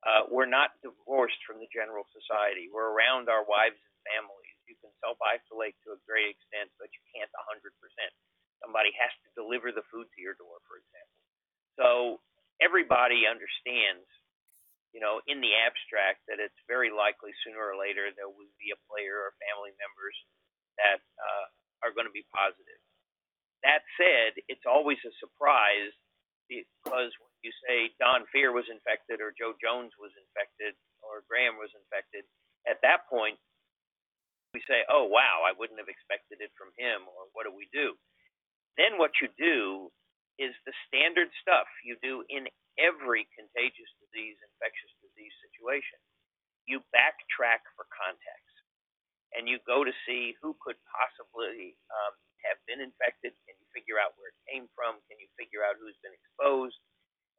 Uh, 0.02 0.26
we're 0.34 0.50
not 0.50 0.74
divorced 0.82 1.38
from 1.46 1.62
the 1.62 1.70
general 1.70 2.10
society. 2.10 2.74
We're 2.74 2.90
around 2.90 3.30
our 3.30 3.46
wives 3.46 3.78
and 3.78 3.98
families. 4.10 4.58
You 4.66 4.74
can 4.82 4.90
self 5.04 5.22
isolate 5.22 5.78
to 5.86 5.94
a 5.94 6.00
great 6.10 6.34
extent, 6.34 6.74
but 6.82 6.90
you 6.90 7.02
can't 7.14 7.30
100%. 7.54 7.62
Somebody 8.62 8.94
has 8.98 9.14
to 9.26 9.30
deliver 9.38 9.70
the 9.70 9.86
food 9.94 10.10
to 10.10 10.20
your 10.22 10.38
door, 10.42 10.58
for 10.66 10.82
example. 10.82 11.18
So 11.78 11.90
everybody 12.62 13.26
understands, 13.30 14.06
you 14.94 15.02
know, 15.02 15.22
in 15.30 15.42
the 15.42 15.54
abstract, 15.54 16.26
that 16.30 16.42
it's 16.42 16.58
very 16.70 16.90
likely 16.94 17.34
sooner 17.46 17.62
or 17.62 17.78
later 17.78 18.10
there 18.14 18.30
will 18.30 18.50
be 18.62 18.74
a 18.74 18.80
player 18.90 19.18
or 19.18 19.38
family 19.42 19.74
members 19.78 20.18
that 20.82 21.02
uh, 21.02 21.46
are 21.86 21.94
going 21.94 22.10
to 22.10 22.14
be 22.14 22.26
positive. 22.34 22.82
That 23.66 23.86
said, 23.98 24.38
it's 24.50 24.66
always 24.66 24.98
a 25.06 25.14
surprise 25.22 25.94
because 26.50 27.14
when 27.22 27.31
you 27.42 27.54
say 27.66 27.94
Don 27.98 28.26
Fehr 28.30 28.54
was 28.54 28.70
infected 28.70 29.22
or 29.22 29.34
Joe 29.34 29.58
Jones 29.58 29.94
was 29.98 30.14
infected 30.14 30.78
or 31.02 31.26
Graeme 31.26 31.58
was 31.58 31.74
infected, 31.74 32.26
at 32.70 32.82
that 32.86 33.10
point 33.10 33.38
we 34.54 34.62
say, 34.68 34.84
oh 34.92 35.08
wow, 35.08 35.48
I 35.48 35.56
wouldn't 35.56 35.80
have 35.80 35.92
expected 35.92 36.44
it 36.44 36.52
from 36.60 36.76
him, 36.76 37.08
or 37.08 37.32
what 37.32 37.48
do 37.48 37.56
we 37.56 37.72
do? 37.72 37.96
Then 38.76 39.00
what 39.00 39.16
you 39.24 39.32
do 39.40 39.88
is 40.40 40.52
the 40.68 40.76
standard 40.88 41.32
stuff 41.40 41.68
you 41.88 41.96
do 42.04 42.24
in 42.28 42.48
every 42.80 43.28
contagious 43.36 43.92
disease, 44.04 44.36
infectious 44.44 44.94
disease 45.00 45.32
situation. 45.44 46.00
You 46.68 46.84
backtrack 46.92 47.64
for 47.80 47.88
context, 47.92 48.56
and 49.36 49.48
you 49.48 49.60
go 49.64 49.88
to 49.88 49.94
see 50.04 50.36
who 50.44 50.56
could 50.60 50.80
possibly 50.88 51.80
um, 51.88 52.14
have 52.48 52.60
been 52.68 52.84
infected. 52.84 53.32
Can 53.48 53.56
you 53.56 53.68
figure 53.72 54.00
out 54.00 54.16
where 54.20 54.36
it 54.36 54.40
came 54.52 54.68
from? 54.76 55.00
Can 55.08 55.16
you 55.20 55.32
figure 55.40 55.64
out 55.64 55.80
who's 55.80 55.98
been 56.04 56.16
exposed? 56.16 56.80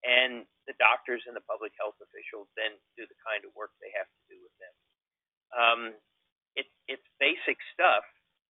And 0.02 0.42
the 0.66 0.74
doctors 0.82 1.22
and 1.30 1.34
the 1.34 1.46
public 1.46 1.70
health 1.78 1.98
officials 2.02 2.50
then 2.58 2.74
do 2.98 3.06
the 3.06 3.18
kind 3.22 3.46
of 3.46 3.54
work 3.54 3.70
they 3.78 3.94
have 3.94 4.10
to 4.10 4.22
do 4.26 4.38
with 4.42 4.54
them. 4.58 4.74
Um, 5.54 5.80
it, 6.58 6.66
it's 6.90 7.06
basic 7.22 7.58
stuff 7.74 8.02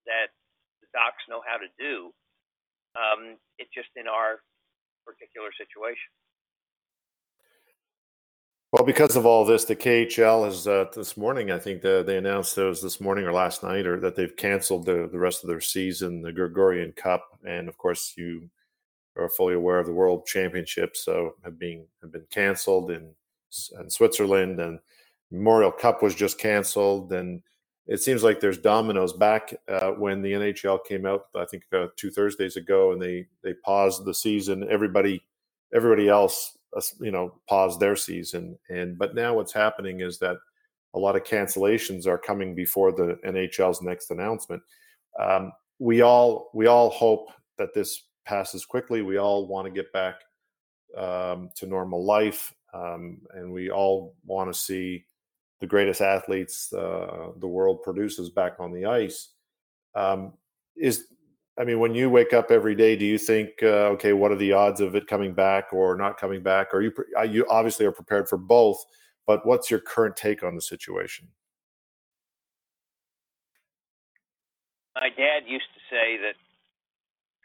that 0.09 0.32
the 0.80 0.88
docs 0.92 1.23
know 1.28 1.44
how 1.44 1.61
to 1.61 1.68
do. 1.76 2.12
Um, 2.97 3.37
it's 3.56 3.73
just 3.73 3.92
in 3.97 4.09
our 4.09 4.40
particular 5.04 5.52
situation. 5.56 6.12
Well, 8.73 8.85
because 8.85 9.16
of 9.16 9.26
all 9.26 9.44
this, 9.44 9.66
the 9.66 9.76
KHL 9.76 10.47
has 10.47 10.66
uh, 10.66 10.87
this 10.94 11.18
morning. 11.18 11.50
I 11.50 11.59
think 11.59 11.82
the, 11.82 12.02
they 12.02 12.16
announced 12.16 12.56
it 12.56 12.64
was 12.64 12.80
this 12.80 13.02
morning 13.02 13.26
or 13.26 13.32
last 13.32 13.62
night, 13.62 13.87
or 13.87 14.00
that 14.00 14.16
they've 14.16 14.35
canceled 14.35 14.87
the, 14.87 15.09
the 15.12 15.18
rest 15.18 15.44
of 15.44 15.49
their 15.49 15.61
season, 15.61 16.23
the 16.23 16.32
Gagarin 16.32 16.97
Cup, 16.97 17.38
and 17.47 17.68
of 17.68 17.76
course 17.76 18.14
you 18.16 18.49
are 19.16 19.28
fully 19.28 19.54
aware 19.54 19.78
of 19.78 19.87
the 19.87 19.92
World 19.92 20.26
Championships, 20.26 21.04
so 21.04 21.35
have 21.45 21.59
been 21.59 21.87
have 22.00 22.12
been 22.12 22.26
canceled 22.31 22.90
in 22.90 23.11
in 23.78 23.90
Switzerland, 23.90 24.61
and 24.61 24.78
Memorial 25.31 25.73
Cup 25.73 26.02
was 26.02 26.14
just 26.14 26.38
canceled, 26.38 27.12
and 27.12 27.42
it 27.87 27.99
seems 27.99 28.23
like 28.23 28.40
there's 28.40 28.59
dominoes 28.59 29.12
back 29.12 29.54
uh, 29.69 29.90
when 29.90 30.23
the 30.23 30.33
NHL 30.33 30.85
came 30.87 31.04
out. 31.04 31.26
I 31.35 31.45
think 31.45 31.64
uh, 31.73 31.88
two 31.97 32.11
Thursdays 32.11 32.57
ago, 32.57 32.92
and 32.92 33.02
they 33.02 33.26
they 33.42 33.54
paused 33.64 34.04
the 34.04 34.14
season. 34.14 34.66
Everybody 34.71 35.23
everybody 35.75 36.09
else 36.09 36.57
you 37.00 37.11
know 37.11 37.35
paused 37.49 37.81
their 37.81 37.95
season 37.95 38.59
and 38.71 38.97
but 38.97 39.14
now 39.14 39.35
what's 39.35 39.52
happening 39.52 40.00
is 40.00 40.19
that 40.19 40.38
a 40.95 40.99
lot 40.99 41.16
of 41.16 41.25
cancellations 41.25 42.07
are 42.07 42.19
coming 42.19 42.54
before 42.54 42.92
the 42.92 43.19
NHL's 43.25 43.83
next 43.83 44.11
announcement. 44.11 44.62
Um, 45.19 45.52
we 45.78 46.02
all 46.02 46.50
we 46.54 46.66
all 46.66 46.90
hope 46.90 47.28
that 47.59 47.75
this 47.75 48.02
passes 48.25 48.64
quickly. 48.64 49.02
We 49.02 49.19
all 49.19 49.47
want 49.47 49.67
to 49.67 49.73
get 49.73 49.93
back 49.93 50.17
um, 50.97 51.50
to 51.57 51.67
normal 51.67 52.05
life, 52.05 52.55
um, 52.75 53.19
and 53.35 53.52
we 53.52 53.71
all 53.71 54.14
want 54.25 54.52
to 54.52 54.59
see 54.59 55.05
the 55.61 55.67
greatest 55.67 56.00
athletes 56.00 56.73
uh, 56.73 57.29
the 57.38 57.47
world 57.47 57.83
produces 57.83 58.31
back 58.31 58.55
on 58.59 58.73
the 58.73 58.87
ice. 58.87 59.31
Um, 59.95 60.33
is 60.76 61.07
I 61.59 61.64
mean, 61.64 61.81
when 61.81 61.95
you 61.95 62.09
wake 62.09 62.33
up 62.33 62.50
every 62.50 62.75
day, 62.75 62.97
do 62.97 63.05
you 63.05 63.19
think, 63.19 63.50
uh, 63.62 63.93
okay, 63.93 64.14
what 64.14 64.33
are 64.33 64.37
the 64.37 64.52
odds 64.52 64.81
of 64.81 64.95
it 64.95 65.07
coming 65.07 65.35
back 65.35 65.73
or 65.73 65.97
not 65.97 66.19
coming 66.19 66.43
back? 66.43 66.69
Or 66.73 66.81
you 66.81 66.93
you 67.29 67.47
obviously 67.49 67.85
are 67.85 67.93
prepared 67.93 68.29
for 68.29 68.38
both, 68.38 68.83
but 69.26 69.47
what's 69.47 69.71
your 69.71 69.81
current 69.81 70.17
take 70.17 70.43
on 70.43 70.55
the 70.55 70.62
situation? 70.62 71.29
My 74.95 75.09
dad 75.11 75.45
used 75.47 75.69
to 75.75 75.81
say 75.91 76.17
that 76.19 76.35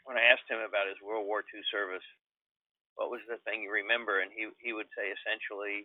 when 0.08 0.16
I 0.16 0.32
asked 0.32 0.48
him 0.48 0.64
about 0.64 0.88
his 0.88 0.96
World 1.04 1.28
War 1.28 1.44
II 1.44 1.60
service, 1.68 2.04
what 2.96 3.12
was 3.12 3.20
the 3.28 3.36
thing 3.44 3.60
you 3.60 3.68
remember? 3.68 4.24
And 4.24 4.32
he 4.32 4.48
he 4.64 4.72
would 4.72 4.88
say 4.96 5.12
essentially, 5.12 5.84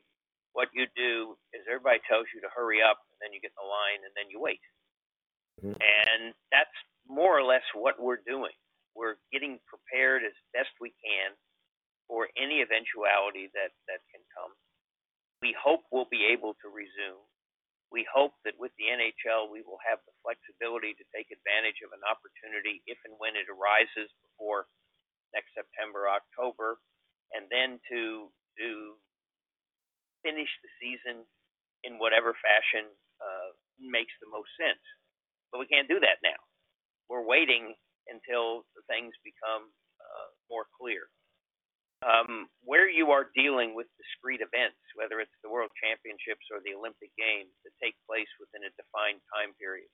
what 0.55 0.71
you 0.71 0.87
do 0.95 1.35
is 1.51 1.67
everybody 1.67 1.99
tells 2.07 2.31
you 2.31 2.39
to 2.39 2.49
hurry 2.55 2.79
up, 2.79 3.03
and 3.11 3.19
then 3.19 3.35
you 3.35 3.43
get 3.43 3.51
in 3.51 3.59
the 3.59 3.67
line, 3.67 4.01
and 4.07 4.15
then 4.15 4.31
you 4.31 4.39
wait. 4.39 4.63
Mm-hmm. 5.59 5.75
And 5.75 6.31
that's 6.55 6.73
more 7.05 7.35
or 7.35 7.43
less 7.43 7.67
what 7.75 7.99
we're 7.99 8.23
doing. 8.23 8.55
We're 8.95 9.19
getting 9.33 9.59
prepared 9.67 10.23
as 10.23 10.33
best 10.55 10.71
we 10.79 10.95
can 11.03 11.35
for 12.07 12.29
any 12.37 12.61
eventuality 12.61 13.49
that, 13.57 13.73
that 13.89 14.01
can 14.13 14.21
come. 14.33 14.53
We 15.41 15.55
hope 15.57 15.81
we'll 15.91 16.09
be 16.09 16.29
able 16.31 16.53
to 16.61 16.67
resume. 16.69 17.19
We 17.93 18.07
hope 18.09 18.33
that 18.43 18.57
with 18.57 18.73
the 18.81 18.89
NHL, 18.89 19.53
we 19.53 19.61
will 19.61 19.79
have 19.85 20.01
the 20.09 20.17
flexibility 20.25 20.97
to 20.97 21.05
take 21.13 21.29
advantage 21.29 21.85
of 21.85 21.93
an 21.93 22.01
opportunity 22.09 22.81
if 22.89 22.97
and 23.05 23.15
when 23.21 23.37
it 23.37 23.47
arises 23.53 24.09
before 24.25 24.65
next 25.37 25.53
September, 25.53 26.09
October, 26.09 26.81
and 27.37 27.45
then 27.53 27.77
to 27.93 28.33
to 28.59 28.69
finish 30.25 30.49
the 30.65 30.71
season 30.81 31.25
in 31.85 32.01
whatever 32.01 32.33
fashion 32.41 32.89
uh, 33.21 33.51
makes 33.79 34.13
the 34.21 34.29
most 34.29 34.49
sense. 34.57 34.81
But 35.53 35.61
we 35.61 35.69
can't 35.69 35.89
do 35.89 36.01
that 36.01 36.19
now 36.25 36.39
we're 37.09 37.25
waiting 37.25 37.75
until 38.07 38.67
things 38.87 39.15
become 39.23 39.71
uh, 39.99 40.29
more 40.51 40.67
clear. 40.79 41.07
Um, 42.03 42.51
where 42.67 42.91
you 42.91 43.15
are 43.15 43.31
dealing 43.31 43.71
with 43.71 43.87
discrete 43.95 44.43
events, 44.43 44.79
whether 44.99 45.23
it's 45.23 45.33
the 45.39 45.47
World 45.47 45.71
Championships 45.79 46.43
or 46.51 46.59
the 46.59 46.75
Olympic 46.75 47.15
Games 47.15 47.55
that 47.63 47.71
take 47.79 47.95
place 48.03 48.27
within 48.43 48.67
a 48.67 48.75
defined 48.75 49.23
time 49.31 49.55
period, 49.55 49.87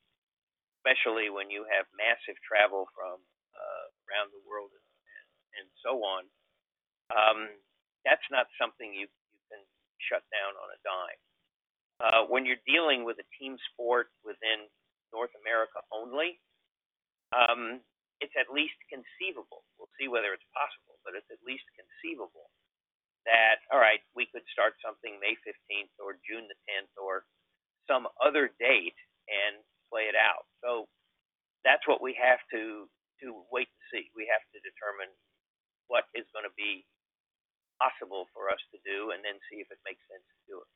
especially 0.81 1.29
when 1.29 1.53
you 1.53 1.69
have 1.69 1.85
massive 1.93 2.33
travel 2.41 2.89
from 2.97 3.21
uh, 3.53 3.85
around 4.09 4.33
the 4.33 4.41
world 4.41 4.73
and, 4.73 4.89
and, 5.61 5.67
so 5.85 6.01
on, 6.01 6.25
um, 7.13 7.39
that's 8.01 8.25
not 8.33 8.49
something 8.57 8.89
you, 8.89 9.05
you 9.05 9.41
can 9.53 9.61
shut 10.01 10.25
down 10.33 10.57
on 10.57 10.67
a 10.73 10.79
dime. 10.81 11.21
Uh, 11.99 12.21
when 12.25 12.41
you're 12.41 12.63
dealing 12.65 13.05
with 13.05 13.21
a 13.21 13.27
team 13.37 13.53
sport 13.69 14.09
within 14.25 14.65
North 15.13 15.35
America 15.45 15.77
only, 15.93 16.41
um, 17.37 17.83
it's 18.19 18.35
at 18.35 18.51
least 18.51 18.77
conceivable. 18.91 19.63
We'll 19.79 19.91
see 19.95 20.11
whether 20.11 20.35
it's 20.35 20.45
possible, 20.51 20.99
but 21.07 21.15
it's 21.15 21.29
at 21.31 21.39
least 21.43 21.65
conceivable 21.75 22.51
that, 23.27 23.63
all 23.71 23.79
right, 23.79 23.99
we 24.15 24.27
could 24.31 24.43
start 24.51 24.79
something 24.79 25.19
May 25.19 25.35
15th 25.43 25.91
or 25.99 26.19
June 26.23 26.47
the 26.47 26.59
10th 26.67 26.93
or 26.99 27.27
some 27.87 28.07
other 28.23 28.51
date 28.59 28.97
and 29.27 29.59
play 29.91 30.07
it 30.07 30.15
out. 30.15 30.47
So 30.63 30.87
that's 31.65 31.83
what 31.87 31.99
we 32.01 32.15
have 32.15 32.39
to 32.55 32.87
to 33.19 33.43
wait 33.51 33.67
to 33.67 33.83
see. 33.91 34.07
We 34.15 34.23
have 34.31 34.43
to 34.55 34.63
determine 34.63 35.11
what 35.91 36.07
is 36.15 36.23
going 36.31 36.47
to 36.47 36.55
be 36.55 36.87
possible 37.75 38.31
for 38.31 38.47
us 38.47 38.59
to 38.71 38.79
do, 38.87 39.11
and 39.11 39.19
then 39.23 39.35
see 39.51 39.59
if 39.59 39.67
it 39.71 39.79
makes 39.83 39.99
sense 40.07 40.23
to 40.23 40.39
do 40.47 40.55
it. 40.63 40.69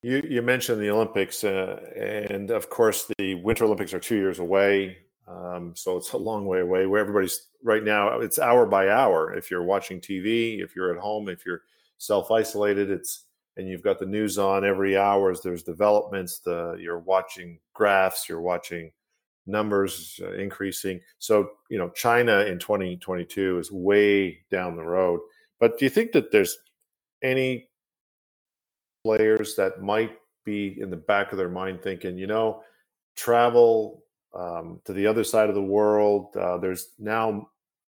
You, 0.00 0.36
you 0.36 0.42
mentioned 0.42 0.80
the 0.80 0.90
Olympics, 0.90 1.42
uh, 1.42 1.80
and 1.96 2.50
of 2.50 2.70
course, 2.70 3.10
the 3.18 3.34
Winter 3.34 3.64
Olympics 3.64 3.92
are 3.92 4.00
two 4.00 4.16
years 4.16 4.38
away. 4.38 4.98
Um, 5.28 5.74
so 5.76 5.96
it's 5.96 6.12
a 6.12 6.16
long 6.16 6.46
way 6.46 6.60
away. 6.60 6.86
Where 6.86 7.00
everybody's 7.00 7.48
right 7.62 7.84
now, 7.84 8.20
it's 8.20 8.38
hour 8.38 8.66
by 8.66 8.88
hour. 8.88 9.34
If 9.34 9.50
you're 9.50 9.62
watching 9.62 10.00
TV, 10.00 10.62
if 10.62 10.74
you're 10.74 10.92
at 10.94 11.00
home, 11.00 11.28
if 11.28 11.44
you're 11.44 11.62
self 11.98 12.30
isolated. 12.30 12.90
It's 12.90 13.24
and 13.56 13.68
you've 13.68 13.82
got 13.82 13.98
the 13.98 14.06
news 14.06 14.38
on 14.38 14.64
every 14.64 14.96
hour 14.96 15.30
as 15.30 15.42
there's 15.42 15.64
developments. 15.64 16.38
The 16.38 16.78
you're 16.80 17.00
watching 17.00 17.58
graphs, 17.74 18.28
you're 18.28 18.40
watching 18.40 18.92
numbers 19.46 20.20
uh, 20.22 20.32
increasing. 20.32 21.00
So 21.18 21.50
you 21.68 21.78
know, 21.78 21.90
China 21.90 22.40
in 22.40 22.58
2022 22.58 23.58
is 23.58 23.70
way 23.70 24.38
down 24.50 24.76
the 24.76 24.84
road. 24.84 25.20
But 25.60 25.78
do 25.78 25.84
you 25.84 25.90
think 25.90 26.12
that 26.12 26.30
there's 26.30 26.56
any 27.22 27.68
players 29.04 29.56
that 29.56 29.82
might 29.82 30.12
be 30.44 30.80
in 30.80 30.88
the 30.88 30.96
back 30.96 31.32
of 31.32 31.38
their 31.38 31.48
mind 31.48 31.82
thinking, 31.82 32.16
you 32.16 32.28
know, 32.28 32.62
travel 33.16 34.04
um, 34.38 34.80
to 34.84 34.92
the 34.92 35.06
other 35.06 35.24
side 35.24 35.48
of 35.48 35.54
the 35.54 35.62
world. 35.62 36.36
Uh, 36.36 36.56
there's 36.58 36.90
now 36.98 37.48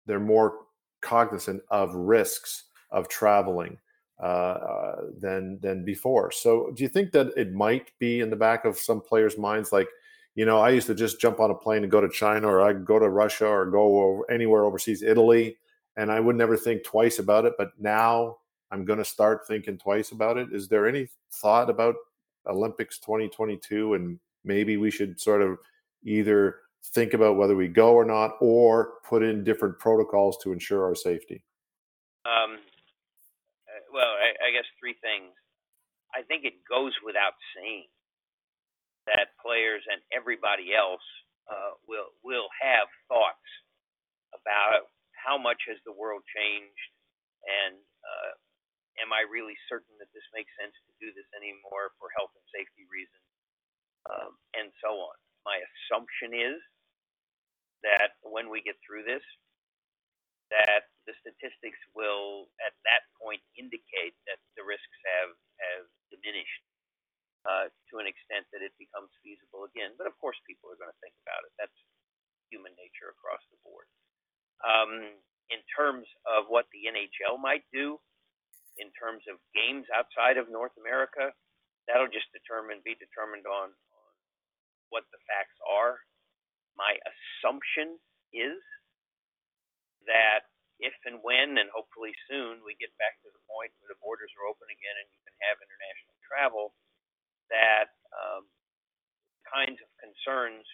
they're 0.06 0.20
more 0.20 0.58
cognizant 1.00 1.62
of 1.70 1.94
risks 1.94 2.64
of 2.90 3.08
traveling 3.08 3.78
uh, 4.22 4.26
uh, 4.26 5.00
than 5.18 5.58
than 5.60 5.84
before. 5.84 6.30
So, 6.30 6.70
do 6.74 6.82
you 6.82 6.88
think 6.88 7.12
that 7.12 7.32
it 7.36 7.52
might 7.52 7.90
be 7.98 8.20
in 8.20 8.30
the 8.30 8.36
back 8.36 8.64
of 8.64 8.78
some 8.78 9.00
players' 9.00 9.38
minds, 9.38 9.72
like, 9.72 9.88
you 10.34 10.44
know, 10.44 10.58
I 10.58 10.70
used 10.70 10.86
to 10.88 10.94
just 10.94 11.20
jump 11.20 11.40
on 11.40 11.50
a 11.50 11.54
plane 11.54 11.82
and 11.82 11.90
go 11.90 12.00
to 12.00 12.08
China, 12.08 12.48
or 12.48 12.62
I 12.62 12.74
go 12.74 12.98
to 12.98 13.08
Russia, 13.08 13.46
or 13.46 13.66
go 13.66 14.02
over 14.02 14.30
anywhere 14.30 14.64
overseas, 14.64 15.02
Italy, 15.02 15.56
and 15.96 16.12
I 16.12 16.20
would 16.20 16.36
never 16.36 16.56
think 16.56 16.84
twice 16.84 17.18
about 17.18 17.44
it. 17.44 17.54
But 17.56 17.70
now 17.78 18.36
I'm 18.70 18.84
going 18.84 18.98
to 18.98 19.04
start 19.04 19.46
thinking 19.46 19.78
twice 19.78 20.12
about 20.12 20.36
it. 20.36 20.52
Is 20.52 20.68
there 20.68 20.86
any 20.86 21.08
thought 21.32 21.70
about 21.70 21.94
Olympics 22.46 22.98
2022 22.98 23.94
and 23.94 24.18
maybe 24.44 24.76
we 24.76 24.90
should 24.90 25.18
sort 25.20 25.42
of 25.42 25.58
either 26.04 26.56
think 26.92 27.14
about 27.14 27.37
whether 27.37 27.56
we 27.56 27.68
go 27.68 27.94
or 27.94 28.04
not, 28.04 28.37
or 28.40 29.00
put 29.08 29.23
in 29.23 29.44
different 29.44 29.78
protocols 29.78 30.37
to 30.42 30.52
ensure 30.52 30.84
our 30.84 30.94
safety? 30.94 31.42
Um, 32.25 32.61
uh, 33.68 33.84
well, 33.92 34.12
I, 34.20 34.37
I 34.49 34.52
guess 34.52 34.68
three 34.80 34.96
things. 35.00 35.32
I 36.14 36.23
think 36.23 36.44
it 36.44 36.62
goes 36.68 36.92
without 37.02 37.34
saying 37.56 37.88
that 39.11 39.37
players 39.42 39.82
and 39.90 40.00
everybody 40.14 40.73
else 40.73 41.04
uh, 41.50 41.76
will 41.84 42.08
will 42.25 42.49
have 42.61 42.88
thoughts 43.08 43.49
about 44.32 44.88
how 45.12 45.37
much 45.37 45.61
has 45.68 45.80
the 45.84 45.92
world 45.92 46.25
changed, 46.32 46.88
and 47.44 47.76
uh, 47.80 48.32
am 49.00 49.12
I 49.12 49.25
really 49.28 49.56
certain 49.68 49.92
that 50.00 50.12
this 50.12 50.25
makes 50.37 50.52
sense 50.56 50.73
to 50.73 50.92
do 51.00 51.12
this 51.12 51.28
anymore 51.37 51.92
for 51.96 52.12
health 52.16 52.32
and 52.37 52.46
safety 52.52 52.84
reasons, 52.88 53.28
um, 54.08 54.32
and 54.56 54.68
so 54.80 54.96
on. 55.00 55.16
My 55.44 55.60
assumption 55.60 56.32
is 56.32 56.58
that 57.84 58.16
when 58.24 58.48
we 58.48 58.64
get 58.64 58.80
through 58.80 59.04
this, 59.04 59.24
that 60.52 60.88
the 61.08 61.16
statistics 61.20 61.80
will, 61.92 62.48
at 62.64 62.72
that 62.88 63.04
point, 63.20 63.40
indicate 63.56 64.16
that 64.28 64.40
the 64.56 64.64
risks 64.64 64.98
have 65.16 65.32
have 65.60 65.86
diminished 66.12 66.64
uh, 67.44 67.68
to 67.92 68.00
an 68.00 68.08
extent 68.08 68.48
that 68.52 68.64
it 68.64 68.72
becomes 68.80 69.12
feasible 69.20 69.68
again. 69.68 69.92
But 70.00 70.08
of 70.08 70.16
course, 70.20 70.36
people 70.48 70.72
are 70.72 70.80
going 70.80 70.92
to 70.92 71.02
think 71.04 71.16
about 71.24 71.44
it. 71.44 71.52
That's 71.60 71.76
human 72.48 72.72
nature 72.76 73.12
across 73.12 73.40
the 73.52 73.60
board. 73.64 73.88
Um, 74.64 75.20
in 75.52 75.60
terms 75.76 76.08
of 76.24 76.48
what 76.48 76.68
the 76.72 76.88
NHL 76.88 77.36
might 77.36 77.64
do, 77.68 78.00
in 78.80 78.88
terms 78.96 79.22
of 79.28 79.38
games 79.52 79.86
outside 79.92 80.40
of 80.40 80.48
North 80.50 80.74
America, 80.80 81.30
that'll 81.86 82.10
just 82.10 82.30
determine 82.32 82.80
be 82.82 82.96
determined 82.96 83.44
on, 83.46 83.70
on 83.93 83.93
what 84.94 85.02
the 85.10 85.18
facts 85.26 85.58
are 85.66 85.98
my 86.74 86.94
assumption 87.06 87.98
is 88.34 88.58
that 90.06 90.46
if 90.82 90.94
and 91.06 91.22
when, 91.22 91.54
and 91.56 91.70
hopefully 91.70 92.12
soon, 92.26 92.60
we 92.66 92.74
get 92.82 92.90
back 92.98 93.14
to 93.22 93.30
the 93.30 93.44
point 93.46 93.70
where 93.78 93.94
the 93.94 94.02
borders 94.02 94.30
are 94.34 94.50
open 94.50 94.66
again 94.66 94.96
and 94.98 95.08
you 95.14 95.20
can 95.22 95.36
have 95.46 95.62
international 95.62 96.16
travel, 96.26 96.74
that 97.48 97.94
um, 98.10 98.44
kinds 99.46 99.78
of 99.78 99.88
concerns 100.02 100.66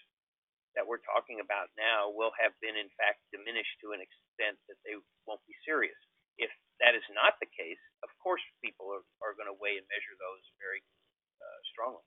that 0.72 0.86
we're 0.88 1.04
talking 1.04 1.42
about 1.42 1.68
now 1.76 2.08
will 2.08 2.32
have 2.40 2.56
been, 2.64 2.78
in 2.80 2.88
fact, 2.96 3.20
diminished 3.28 3.76
to 3.84 3.92
an 3.92 4.00
extent 4.00 4.56
that 4.70 4.80
they 4.86 4.96
won't 5.28 5.44
be 5.44 5.56
serious. 5.66 5.98
If 6.40 6.48
that 6.80 6.96
is 6.96 7.04
not 7.12 7.36
the 7.42 7.50
case, 7.52 7.82
of 8.00 8.08
course, 8.24 8.40
people 8.64 8.88
are, 8.88 9.04
are 9.20 9.36
going 9.36 9.50
to 9.50 9.58
weigh 9.60 9.76
and 9.76 9.84
measure 9.92 10.16
those 10.16 10.44
very 10.56 10.80
uh, 11.42 11.60
strongly. 11.76 12.06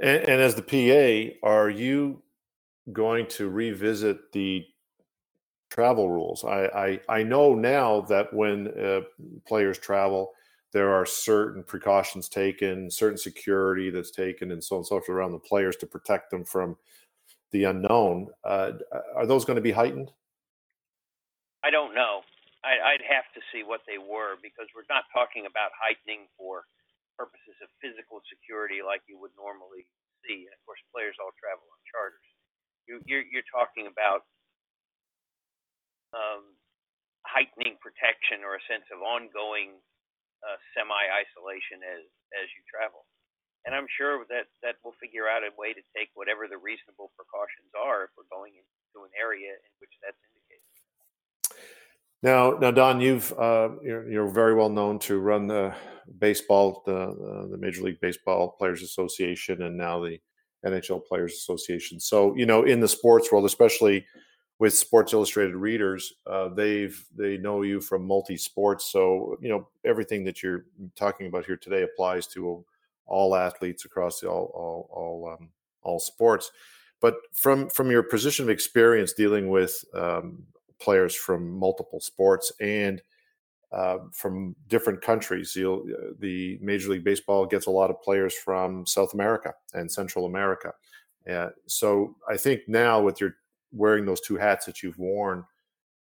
And, 0.00 0.28
and 0.28 0.40
as 0.40 0.54
the 0.54 0.62
PA, 0.62 1.46
are 1.46 1.70
you 1.70 2.22
going 2.92 3.26
to 3.26 3.48
revisit 3.48 4.32
the 4.32 4.64
travel 5.70 6.10
rules. 6.10 6.44
I, 6.44 7.00
I, 7.08 7.18
I 7.18 7.22
know 7.22 7.54
now 7.54 8.00
that 8.02 8.32
when 8.32 8.68
uh, 8.68 9.00
players 9.46 9.78
travel, 9.78 10.32
there 10.72 10.92
are 10.92 11.06
certain 11.06 11.62
precautions 11.62 12.28
taken, 12.28 12.90
certain 12.90 13.18
security 13.18 13.90
that's 13.90 14.10
taken, 14.10 14.52
and 14.52 14.62
so 14.62 14.76
on 14.76 14.80
and 14.80 14.86
so 14.86 15.00
forth 15.00 15.08
around 15.08 15.32
the 15.32 15.38
players 15.38 15.76
to 15.76 15.86
protect 15.86 16.30
them 16.30 16.44
from 16.44 16.76
the 17.52 17.64
unknown. 17.64 18.28
Uh, 18.44 18.72
are 19.16 19.26
those 19.26 19.44
going 19.44 19.56
to 19.56 19.62
be 19.62 19.72
heightened? 19.72 20.10
I 21.64 21.70
don't 21.70 21.94
know. 21.94 22.20
I, 22.64 22.92
would 22.92 23.06
have 23.08 23.24
to 23.34 23.40
see 23.52 23.62
what 23.64 23.80
they 23.86 23.96
were 23.96 24.36
because 24.42 24.66
we're 24.74 24.88
not 24.90 25.04
talking 25.14 25.46
about 25.46 25.70
heightening 25.78 26.26
for 26.36 26.64
physical 27.78 28.22
security 28.28 28.82
like 28.82 29.02
you 29.06 29.18
would 29.18 29.34
normally 29.38 29.86
see. 30.26 30.46
And 30.46 30.54
of 30.54 30.60
course, 30.66 30.82
players 30.90 31.16
all 31.18 31.34
travel 31.38 31.64
on 31.64 31.80
charters 31.88 32.28
you, 32.88 33.04
you're, 33.04 33.28
you're 33.28 33.50
talking 33.52 33.84
about 33.84 34.24
um, 36.16 36.56
heightening 37.28 37.76
protection 37.84 38.40
or 38.40 38.56
a 38.56 38.64
sense 38.64 38.88
of 38.88 39.04
ongoing 39.04 39.76
uh, 40.40 40.56
semi-isolation 40.72 41.84
as 41.84 42.02
as 42.32 42.46
you 42.56 42.62
travel. 42.70 43.04
And 43.68 43.76
I'm 43.76 43.90
sure 43.92 44.24
that 44.32 44.48
that 44.64 44.80
we'll 44.80 44.96
figure 44.96 45.28
out 45.28 45.44
a 45.44 45.52
way 45.60 45.76
to 45.76 45.84
take 45.92 46.08
whatever 46.16 46.48
the 46.48 46.56
reasonable 46.56 47.12
precautions 47.12 47.68
are 47.76 48.08
if 48.08 48.10
we're 48.16 48.30
going 48.32 48.56
into 48.56 49.04
an 49.04 49.12
area 49.18 49.52
in 49.52 49.72
which 49.84 49.92
that's 50.00 50.16
indicated. 50.16 50.37
Now, 52.22 52.50
now, 52.60 52.72
Don, 52.72 53.00
you've 53.00 53.32
uh, 53.38 53.70
you're, 53.82 54.10
you're, 54.10 54.28
very 54.28 54.54
well 54.54 54.68
known 54.68 54.98
to 55.00 55.18
run 55.18 55.46
the 55.46 55.72
baseball, 56.18 56.82
the 56.84 56.96
uh, 56.96 57.46
the 57.46 57.56
Major 57.56 57.82
League 57.82 58.00
Baseball 58.00 58.56
Players 58.58 58.82
Association, 58.82 59.62
and 59.62 59.76
now 59.76 60.00
the 60.00 60.18
NHL 60.66 61.06
Players 61.06 61.34
Association. 61.34 62.00
So, 62.00 62.34
you 62.34 62.44
know, 62.44 62.64
in 62.64 62.80
the 62.80 62.88
sports 62.88 63.30
world, 63.30 63.44
especially 63.44 64.04
with 64.58 64.76
Sports 64.76 65.12
Illustrated 65.12 65.54
readers, 65.54 66.12
uh, 66.26 66.48
they've 66.48 67.04
they 67.16 67.36
know 67.36 67.62
you 67.62 67.80
from 67.80 68.04
multi 68.04 68.36
sports. 68.36 68.86
So, 68.86 69.38
you 69.40 69.48
know, 69.48 69.68
everything 69.84 70.24
that 70.24 70.42
you're 70.42 70.64
talking 70.96 71.28
about 71.28 71.46
here 71.46 71.56
today 71.56 71.82
applies 71.82 72.26
to 72.28 72.64
all 73.06 73.36
athletes 73.36 73.84
across 73.84 74.18
the, 74.20 74.28
all 74.28 74.50
all 74.54 74.90
all, 74.92 75.36
um, 75.38 75.50
all 75.82 76.00
sports. 76.00 76.50
But 77.00 77.14
from 77.32 77.68
from 77.68 77.92
your 77.92 78.02
position 78.02 78.44
of 78.44 78.50
experience 78.50 79.12
dealing 79.12 79.50
with 79.50 79.84
um, 79.94 80.42
players 80.80 81.14
from 81.14 81.50
multiple 81.50 82.00
sports 82.00 82.52
and 82.60 83.02
uh, 83.72 83.98
from 84.12 84.56
different 84.68 85.02
countries. 85.02 85.54
You'll, 85.54 85.84
uh, 85.92 86.12
the 86.18 86.58
Major 86.62 86.90
League 86.90 87.04
Baseball 87.04 87.46
gets 87.46 87.66
a 87.66 87.70
lot 87.70 87.90
of 87.90 88.00
players 88.02 88.34
from 88.34 88.86
South 88.86 89.14
America 89.14 89.52
and 89.74 89.90
Central 89.90 90.26
America. 90.26 90.72
Uh, 91.30 91.50
so 91.66 92.16
I 92.28 92.36
think 92.36 92.62
now 92.66 93.02
with 93.02 93.20
your 93.20 93.36
wearing 93.72 94.06
those 94.06 94.20
two 94.20 94.36
hats 94.36 94.64
that 94.64 94.82
you've 94.82 94.98
worn, 94.98 95.44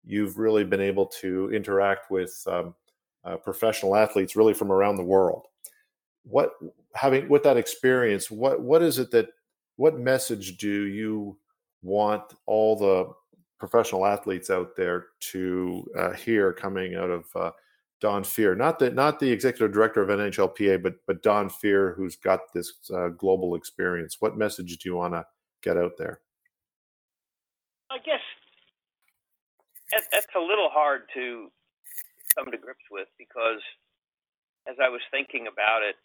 you've 0.03 0.37
really 0.37 0.65
been 0.65 0.81
able 0.81 1.05
to 1.05 1.49
interact 1.53 2.11
with 2.11 2.43
um, 2.47 2.75
uh, 3.23 3.37
professional 3.37 3.95
athletes 3.95 4.35
really 4.35 4.53
from 4.53 4.71
around 4.71 4.97
the 4.97 5.03
world. 5.03 5.47
What 6.23 6.51
having 6.93 7.29
with 7.29 7.43
that 7.43 7.57
experience, 7.57 8.29
what 8.29 8.61
what 8.61 8.81
is 8.81 8.99
it 8.99 9.11
that 9.11 9.29
what 9.77 9.97
message 9.97 10.57
do 10.57 10.83
you 10.83 11.37
want 11.81 12.23
all 12.45 12.75
the 12.75 13.13
professional 13.59 14.05
athletes 14.05 14.49
out 14.49 14.75
there 14.75 15.07
to 15.31 15.85
uh, 15.97 16.11
hear 16.11 16.53
coming 16.53 16.95
out 16.95 17.09
of 17.09 17.25
uh, 17.35 17.51
Don 18.01 18.23
Fehr, 18.23 18.57
not 18.57 18.79
the 18.79 18.91
not 18.91 19.19
the 19.19 19.31
executive 19.31 19.71
director 19.71 20.01
of 20.01 20.09
NHLPA, 20.09 20.83
but 20.83 20.95
but 21.07 21.23
Don 21.23 21.49
Fehr, 21.49 21.95
who's 21.95 22.17
got 22.17 22.51
this 22.53 22.73
uh, 22.93 23.09
global 23.09 23.55
experience. 23.55 24.17
What 24.19 24.37
message 24.37 24.77
do 24.77 24.89
you 24.89 24.95
want 24.95 25.13
to 25.13 25.25
get 25.61 25.77
out 25.77 25.93
there? 25.97 26.19
I 27.89 27.97
guess 27.99 28.19
that, 29.93 30.03
that's 30.11 30.35
a 30.35 30.39
little 30.41 30.69
hard 30.69 31.03
to 31.13 31.47
come 32.35 32.51
to 32.51 32.57
grips 32.57 32.83
with 32.91 33.07
because 33.17 33.61
as 34.67 34.75
I 34.83 34.89
was 34.89 35.01
thinking 35.11 35.47
about 35.47 35.83
it, 35.83 35.95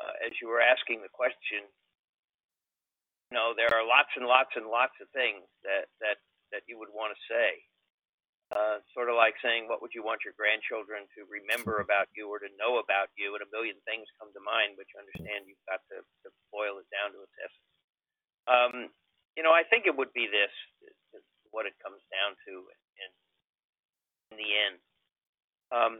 uh, 0.00 0.18
as 0.26 0.32
you 0.42 0.48
were 0.48 0.64
asking 0.64 1.02
the 1.02 1.12
question, 1.12 1.62
you 3.30 3.34
know, 3.38 3.54
there 3.54 3.70
are 3.70 3.86
lots 3.86 4.10
and 4.16 4.26
lots 4.26 4.50
and 4.56 4.66
lots 4.66 4.98
of 4.98 5.06
things 5.14 5.46
that 5.62 5.86
that 6.02 6.18
that 6.54 6.62
you 6.70 6.78
would 6.78 6.94
want 6.94 7.10
to 7.10 7.20
say. 7.26 7.50
Uh, 8.54 8.78
sort 8.94 9.10
of 9.10 9.18
like 9.18 9.34
saying, 9.42 9.66
what 9.66 9.82
would 9.82 9.90
you 9.90 10.06
want 10.06 10.22
your 10.22 10.36
grandchildren 10.38 11.10
to 11.16 11.26
remember 11.26 11.82
about 11.82 12.06
you 12.14 12.30
or 12.30 12.38
to 12.38 12.46
know 12.54 12.78
about 12.78 13.10
you? 13.18 13.34
And 13.34 13.42
a 13.42 13.50
million 13.50 13.74
things 13.82 14.06
come 14.14 14.30
to 14.30 14.42
mind, 14.46 14.78
but 14.78 14.86
you 14.94 15.02
understand 15.02 15.50
you've 15.50 15.66
got 15.66 15.82
to, 15.90 16.06
to 16.22 16.28
boil 16.54 16.78
it 16.78 16.86
down 16.94 17.10
to 17.10 17.24
its 17.26 17.34
essence. 17.42 17.72
Um, 18.46 18.74
you 19.34 19.42
know, 19.42 19.50
I 19.50 19.66
think 19.66 19.90
it 19.90 19.96
would 19.98 20.14
be 20.14 20.30
this, 20.30 20.54
what 21.50 21.66
it 21.66 21.74
comes 21.82 21.98
down 22.14 22.38
to 22.46 22.52
in, 23.02 23.10
in 24.30 24.34
the 24.38 24.50
end. 24.54 24.78
Um, 25.74 25.94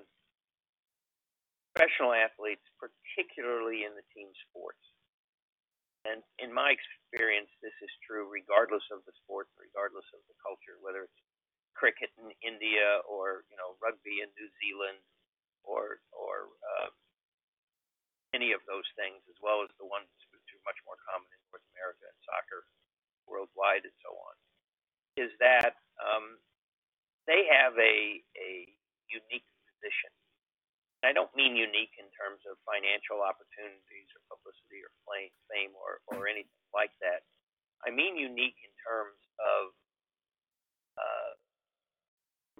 professional 1.75 2.15
athletes, 2.15 2.63
particularly 2.79 3.83
in 3.83 3.99
the 3.99 4.07
team 4.15 4.31
sports. 4.47 4.79
And 6.05 6.21
in 6.37 6.53
my 6.53 6.77
experience, 6.77 7.49
this 7.65 7.75
is 7.81 7.93
true 8.05 8.29
regardless 8.29 8.85
of 8.93 9.01
the 9.09 9.17
sport, 9.25 9.49
regardless 9.57 10.05
of 10.13 10.21
the 10.29 10.37
culture, 10.45 10.77
whether 10.85 11.09
it's 11.09 11.21
cricket 11.73 12.13
in 12.21 12.29
India 12.45 13.01
or 13.09 13.49
you 13.49 13.57
know 13.57 13.75
rugby 13.81 14.21
in 14.21 14.29
New 14.37 14.49
Zealand 14.61 15.01
or 15.65 16.05
or 16.13 16.53
uh, 16.61 16.93
any 18.37 18.53
of 18.53 18.61
those 18.69 18.85
things, 19.01 19.25
as 19.33 19.39
well 19.41 19.65
as 19.65 19.73
the 19.81 19.89
ones 19.89 20.11
which 20.29 20.45
are 20.53 20.63
much 20.69 20.79
more 20.85 21.01
common 21.09 21.29
in 21.33 21.41
North 21.49 21.65
America 21.73 22.05
and 22.05 22.21
soccer 22.29 22.69
worldwide 23.25 23.89
and 23.89 23.97
so 24.05 24.13
on, 24.13 24.35
is 25.17 25.33
that 25.41 25.81
um, 26.05 26.37
they 27.25 27.49
have 27.49 27.73
a 27.81 28.21
a 28.37 28.51
unique 29.09 29.49
position 29.73 30.13
I 31.05 31.13
don't 31.13 31.33
mean 31.37 31.55
unique 31.55 31.95
in 32.01 32.09
terms 32.17 32.41
of 32.49 32.57
financial 32.65 33.21
opportunities 33.21 34.09
or 34.17 34.21
publicity 34.33 34.81
or 34.81 34.91
fame 35.53 35.73
or, 35.77 36.01
or 36.11 36.27
anything 36.27 36.65
like 36.73 36.93
that. 37.05 37.25
I 37.85 37.93
mean 37.93 38.17
unique 38.17 38.57
in 38.65 38.73
terms 38.81 39.21
of 39.39 39.63
uh, 40.97 41.33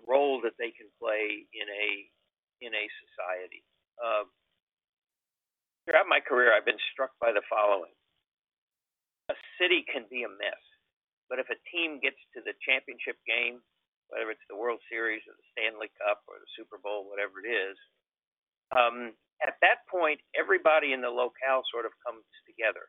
role 0.05 0.41
that 0.45 0.59
they 0.61 0.71
can 0.75 0.91
play 1.01 1.49
in 1.55 1.69
a 1.69 1.87
in 2.61 2.73
a 2.73 2.87
society. 3.05 3.65
Uh, 3.99 4.25
throughout 5.85 6.09
my 6.09 6.21
career, 6.21 6.53
I've 6.53 6.69
been 6.69 6.81
struck 6.93 7.17
by 7.21 7.33
the 7.33 7.45
following: 7.49 7.95
a 9.31 9.37
city 9.57 9.85
can 9.89 10.05
be 10.11 10.25
a 10.27 10.31
mess, 10.31 10.63
but 11.29 11.39
if 11.41 11.49
a 11.49 11.59
team 11.73 12.01
gets 12.03 12.21
to 12.37 12.45
the 12.45 12.53
championship 12.61 13.17
game, 13.25 13.63
whether 14.13 14.29
it's 14.29 14.45
the 14.51 14.59
World 14.59 14.81
Series 14.91 15.25
or 15.25 15.35
the 15.35 15.49
Stanley 15.57 15.89
Cup 15.97 16.23
or 16.29 16.37
the 16.37 16.51
Super 16.59 16.77
Bowl, 16.77 17.09
whatever 17.09 17.41
it 17.41 17.49
is, 17.49 17.79
um, 18.73 19.13
at 19.45 19.61
that 19.61 19.85
point, 19.93 20.25
everybody 20.33 20.97
in 20.97 21.05
the 21.05 21.13
locale 21.13 21.67
sort 21.69 21.85
of 21.85 21.93
comes 22.01 22.25
together, 22.49 22.89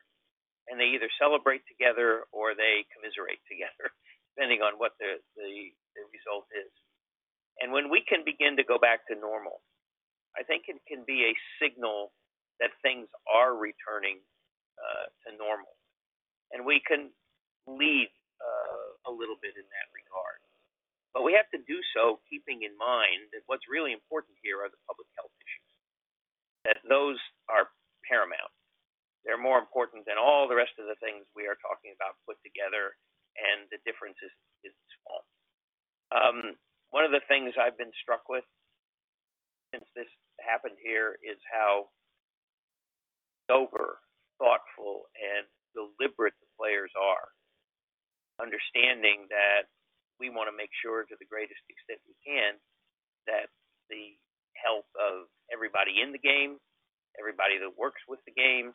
and 0.70 0.80
they 0.80 0.96
either 0.96 1.10
celebrate 1.20 1.66
together 1.68 2.24
or 2.32 2.56
they 2.56 2.88
commiserate 2.96 3.42
together, 3.44 3.92
depending 4.32 4.64
on 4.64 4.80
what 4.80 4.96
the, 4.96 5.20
the, 5.36 5.74
the 5.92 6.02
result 6.14 6.48
is. 6.56 6.72
And 7.60 7.72
when 7.72 7.92
we 7.92 8.04
can 8.04 8.24
begin 8.24 8.56
to 8.56 8.64
go 8.64 8.80
back 8.80 9.04
to 9.08 9.16
normal, 9.16 9.60
I 10.36 10.44
think 10.44 10.68
it 10.68 10.80
can 10.88 11.04
be 11.04 11.28
a 11.28 11.34
signal 11.60 12.12
that 12.60 12.72
things 12.84 13.08
are 13.28 13.56
returning 13.56 14.20
uh, 14.80 15.08
to 15.24 15.36
normal, 15.36 15.72
and 16.52 16.64
we 16.64 16.80
can 16.84 17.12
lead 17.68 18.08
uh, 18.40 18.88
a 19.08 19.12
little 19.12 19.36
bit 19.40 19.56
in 19.56 19.64
that 19.64 19.88
regard. 19.92 20.40
But 21.16 21.24
we 21.24 21.32
have 21.32 21.48
to 21.56 21.60
do 21.64 21.80
so 21.96 22.20
keeping 22.28 22.60
in 22.64 22.76
mind 22.76 23.32
that 23.32 23.44
what's 23.48 23.64
really 23.72 23.96
important 23.96 24.36
here 24.44 24.60
are 24.60 24.68
the 24.68 24.80
public 24.84 25.08
health 25.16 25.32
issues 25.40 25.66
that 26.66 26.82
those 26.90 27.16
are 27.46 27.70
paramount. 28.10 28.50
They're 29.22 29.38
more 29.40 29.62
important 29.62 30.02
than 30.06 30.18
all 30.18 30.50
the 30.50 30.58
rest 30.58 30.74
of 30.82 30.90
the 30.90 30.98
things 30.98 31.22
we 31.38 31.46
are 31.46 31.58
talking 31.62 31.94
about 31.94 32.18
put 32.26 32.38
together, 32.42 32.98
and 33.38 33.70
the 33.70 33.78
difference 33.86 34.18
is, 34.18 34.34
is 34.66 34.74
small. 34.98 35.22
Um, 36.10 36.38
one 36.90 37.06
of 37.06 37.14
the 37.14 37.22
things 37.46 37.54
I've 37.62 37.78
been 37.78 37.94
struck 38.02 38.26
with 38.26 38.42
since 39.70 39.86
this 39.94 40.10
happened 40.42 40.74
here 40.82 41.14
is 41.22 41.38
how 41.46 41.94
sober, 43.46 44.02
thoughtful, 44.42 45.06
and 45.14 45.46
deliberate 45.70 46.34
the 46.42 46.50
players 46.58 46.90
are, 46.98 47.30
understanding 48.42 49.30
that 49.30 49.70
we 50.18 50.26
want 50.26 50.50
to 50.50 50.56
make 50.58 50.74
sure 50.82 51.06
to 51.06 51.14
the 51.22 51.30
greatest 51.30 51.62
extent 51.70 52.02
we 52.10 52.18
can 52.26 52.58
that 53.30 53.46
the 53.86 54.18
health 54.58 54.90
of 54.98 55.30
everybody 55.54 56.02
in 56.02 56.10
the 56.10 56.18
game, 56.18 56.58
everybody 57.14 57.62
that 57.62 57.78
works 57.78 58.02
with 58.10 58.18
the 58.26 58.34
game, 58.34 58.74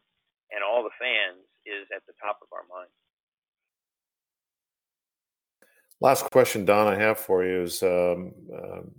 and 0.55 0.63
all 0.63 0.87
the 0.87 0.95
fans 0.95 1.43
is 1.67 1.91
at 1.91 2.07
the 2.07 2.15
top 2.23 2.39
of 2.39 2.47
our 2.55 2.63
mind. 2.71 2.91
Last 6.01 6.31
question, 6.31 6.65
Don, 6.65 6.87
I 6.87 6.97
have 6.97 7.19
for 7.19 7.45
you 7.45 7.61
is 7.61 7.83
um, 7.83 8.33
um, 8.53 8.91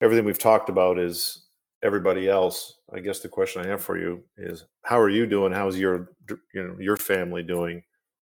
everything 0.00 0.24
we've 0.24 0.38
talked 0.38 0.68
about 0.68 0.98
is 0.98 1.46
everybody 1.82 2.28
else. 2.28 2.78
I 2.92 3.00
guess 3.00 3.20
the 3.20 3.28
question 3.28 3.64
I 3.64 3.68
have 3.68 3.82
for 3.82 3.98
you 3.98 4.22
is, 4.36 4.64
how 4.82 4.98
are 4.98 5.10
you 5.10 5.26
doing? 5.26 5.52
How's 5.52 5.78
your 5.78 6.12
you 6.54 6.62
know 6.62 6.76
your 6.78 6.96
family 6.96 7.42
doing? 7.42 7.82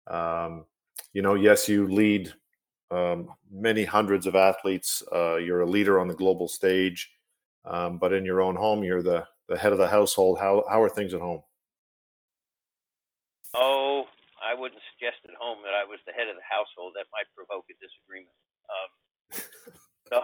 Um, 0.07 0.65
you 1.13 1.21
know, 1.21 1.35
yes, 1.35 1.67
you 1.67 1.87
lead 1.87 2.33
um, 2.91 3.29
many 3.51 3.83
hundreds 3.83 4.27
of 4.27 4.35
athletes. 4.35 5.03
Uh, 5.13 5.35
you're 5.35 5.61
a 5.61 5.69
leader 5.69 5.99
on 5.99 6.07
the 6.07 6.15
global 6.15 6.47
stage, 6.47 7.09
um, 7.65 7.97
but 7.97 8.13
in 8.13 8.25
your 8.25 8.41
own 8.41 8.55
home, 8.55 8.83
you're 8.83 9.03
the, 9.03 9.25
the 9.47 9.57
head 9.57 9.71
of 9.71 9.77
the 9.77 9.87
household. 9.87 10.39
How 10.39 10.63
how 10.69 10.81
are 10.81 10.89
things 10.89 11.13
at 11.13 11.21
home? 11.21 11.41
Oh, 13.55 14.05
I 14.41 14.53
wouldn't 14.53 14.81
suggest 14.93 15.17
at 15.25 15.35
home 15.35 15.59
that 15.65 15.73
I 15.73 15.83
was 15.83 15.99
the 16.05 16.13
head 16.13 16.29
of 16.29 16.35
the 16.35 16.45
household. 16.47 16.93
That 16.95 17.09
might 17.11 17.27
provoke 17.35 17.65
a 17.69 17.75
disagreement. 17.81 18.35
Um, 18.69 18.89
so 20.09 20.17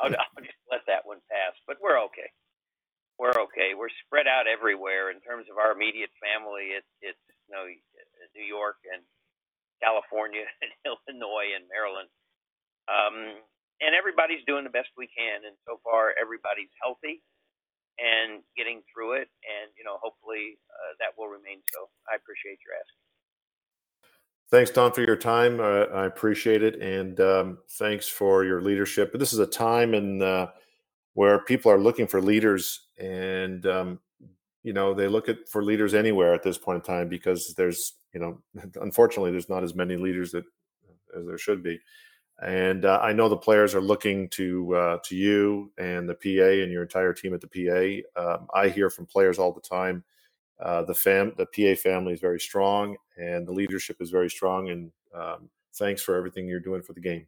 I'll, 0.00 0.12
I'll 0.12 0.44
just 0.44 0.62
let 0.70 0.86
that 0.86 1.04
one 1.04 1.20
pass. 1.30 1.54
But 1.66 1.78
we're 1.82 2.00
okay. 2.10 2.30
We're 3.18 3.36
okay. 3.48 3.72
We're 3.72 3.92
spread 4.04 4.28
out 4.28 4.44
everywhere 4.46 5.10
in 5.10 5.20
terms 5.24 5.48
of 5.50 5.56
our 5.56 5.72
immediate 5.72 6.12
family. 6.20 6.76
It's 6.76 6.92
it's 7.00 7.24
you 7.48 7.52
know 7.56 7.64
New 8.36 8.44
York 8.44 8.76
and 8.92 9.02
California 9.82 10.44
and 10.62 10.72
Illinois 10.84 11.56
and 11.56 11.64
Maryland. 11.68 12.08
Um, 12.86 13.42
and 13.80 13.92
everybody's 13.92 14.44
doing 14.48 14.64
the 14.64 14.72
best 14.72 14.88
we 14.96 15.08
can. 15.10 15.44
And 15.44 15.56
so 15.68 15.80
far, 15.84 16.16
everybody's 16.16 16.72
healthy 16.80 17.20
and 18.00 18.40
getting 18.56 18.80
through 18.88 19.20
it. 19.20 19.28
And, 19.44 19.68
you 19.76 19.84
know, 19.84 20.00
hopefully 20.00 20.56
uh, 20.68 20.96
that 21.00 21.16
will 21.16 21.28
remain 21.28 21.60
so. 21.72 21.88
I 22.08 22.16
appreciate 22.16 22.60
your 22.64 22.76
asking. 22.76 23.05
Thanks, 24.50 24.70
Don, 24.70 24.92
for 24.92 25.02
your 25.02 25.16
time. 25.16 25.60
Uh, 25.60 25.84
I 25.92 26.06
appreciate 26.06 26.62
it. 26.62 26.80
And 26.80 27.18
um, 27.20 27.58
thanks 27.72 28.08
for 28.08 28.44
your 28.44 28.62
leadership. 28.62 29.10
But 29.12 29.18
This 29.18 29.32
is 29.32 29.40
a 29.40 29.46
time 29.46 29.94
in, 29.94 30.22
uh, 30.22 30.48
where 31.14 31.40
people 31.40 31.72
are 31.72 31.80
looking 31.80 32.06
for 32.06 32.20
leaders 32.20 32.88
and 32.98 33.66
um, 33.66 33.98
you 34.62 34.72
know 34.72 34.94
they 34.94 35.08
look 35.08 35.28
at 35.28 35.48
for 35.48 35.64
leaders 35.64 35.94
anywhere 35.94 36.34
at 36.34 36.42
this 36.42 36.58
point 36.58 36.76
in 36.76 36.82
time 36.82 37.08
because 37.08 37.54
there's 37.54 37.94
you 38.12 38.20
know 38.20 38.38
unfortunately 38.82 39.30
there's 39.30 39.48
not 39.48 39.64
as 39.64 39.74
many 39.74 39.96
leaders 39.96 40.30
that 40.32 40.44
as 41.16 41.26
there 41.26 41.38
should 41.38 41.62
be 41.62 41.78
and 42.42 42.84
uh, 42.84 43.00
I 43.02 43.12
know 43.12 43.28
the 43.28 43.36
players 43.36 43.74
are 43.74 43.80
looking 43.80 44.28
to 44.30 44.74
uh, 44.74 44.98
to 45.04 45.16
you 45.16 45.72
and 45.78 46.08
the 46.08 46.14
PA 46.14 46.62
and 46.62 46.70
your 46.70 46.82
entire 46.82 47.14
team 47.14 47.32
at 47.32 47.40
the 47.40 48.04
PA. 48.14 48.20
Um, 48.20 48.46
I 48.54 48.68
hear 48.68 48.90
from 48.90 49.06
players 49.06 49.38
all 49.38 49.52
the 49.52 49.60
time. 49.60 50.04
Uh, 50.60 50.82
the 50.82 50.94
fam, 50.94 51.32
the 51.36 51.46
PA 51.46 51.80
family 51.80 52.12
is 52.12 52.20
very 52.20 52.40
strong, 52.40 52.96
and 53.16 53.46
the 53.46 53.52
leadership 53.52 53.96
is 54.00 54.10
very 54.10 54.30
strong. 54.30 54.70
And 54.70 54.90
um, 55.14 55.50
thanks 55.74 56.02
for 56.02 56.16
everything 56.16 56.48
you're 56.48 56.60
doing 56.60 56.82
for 56.82 56.92
the 56.92 57.00
game. 57.00 57.26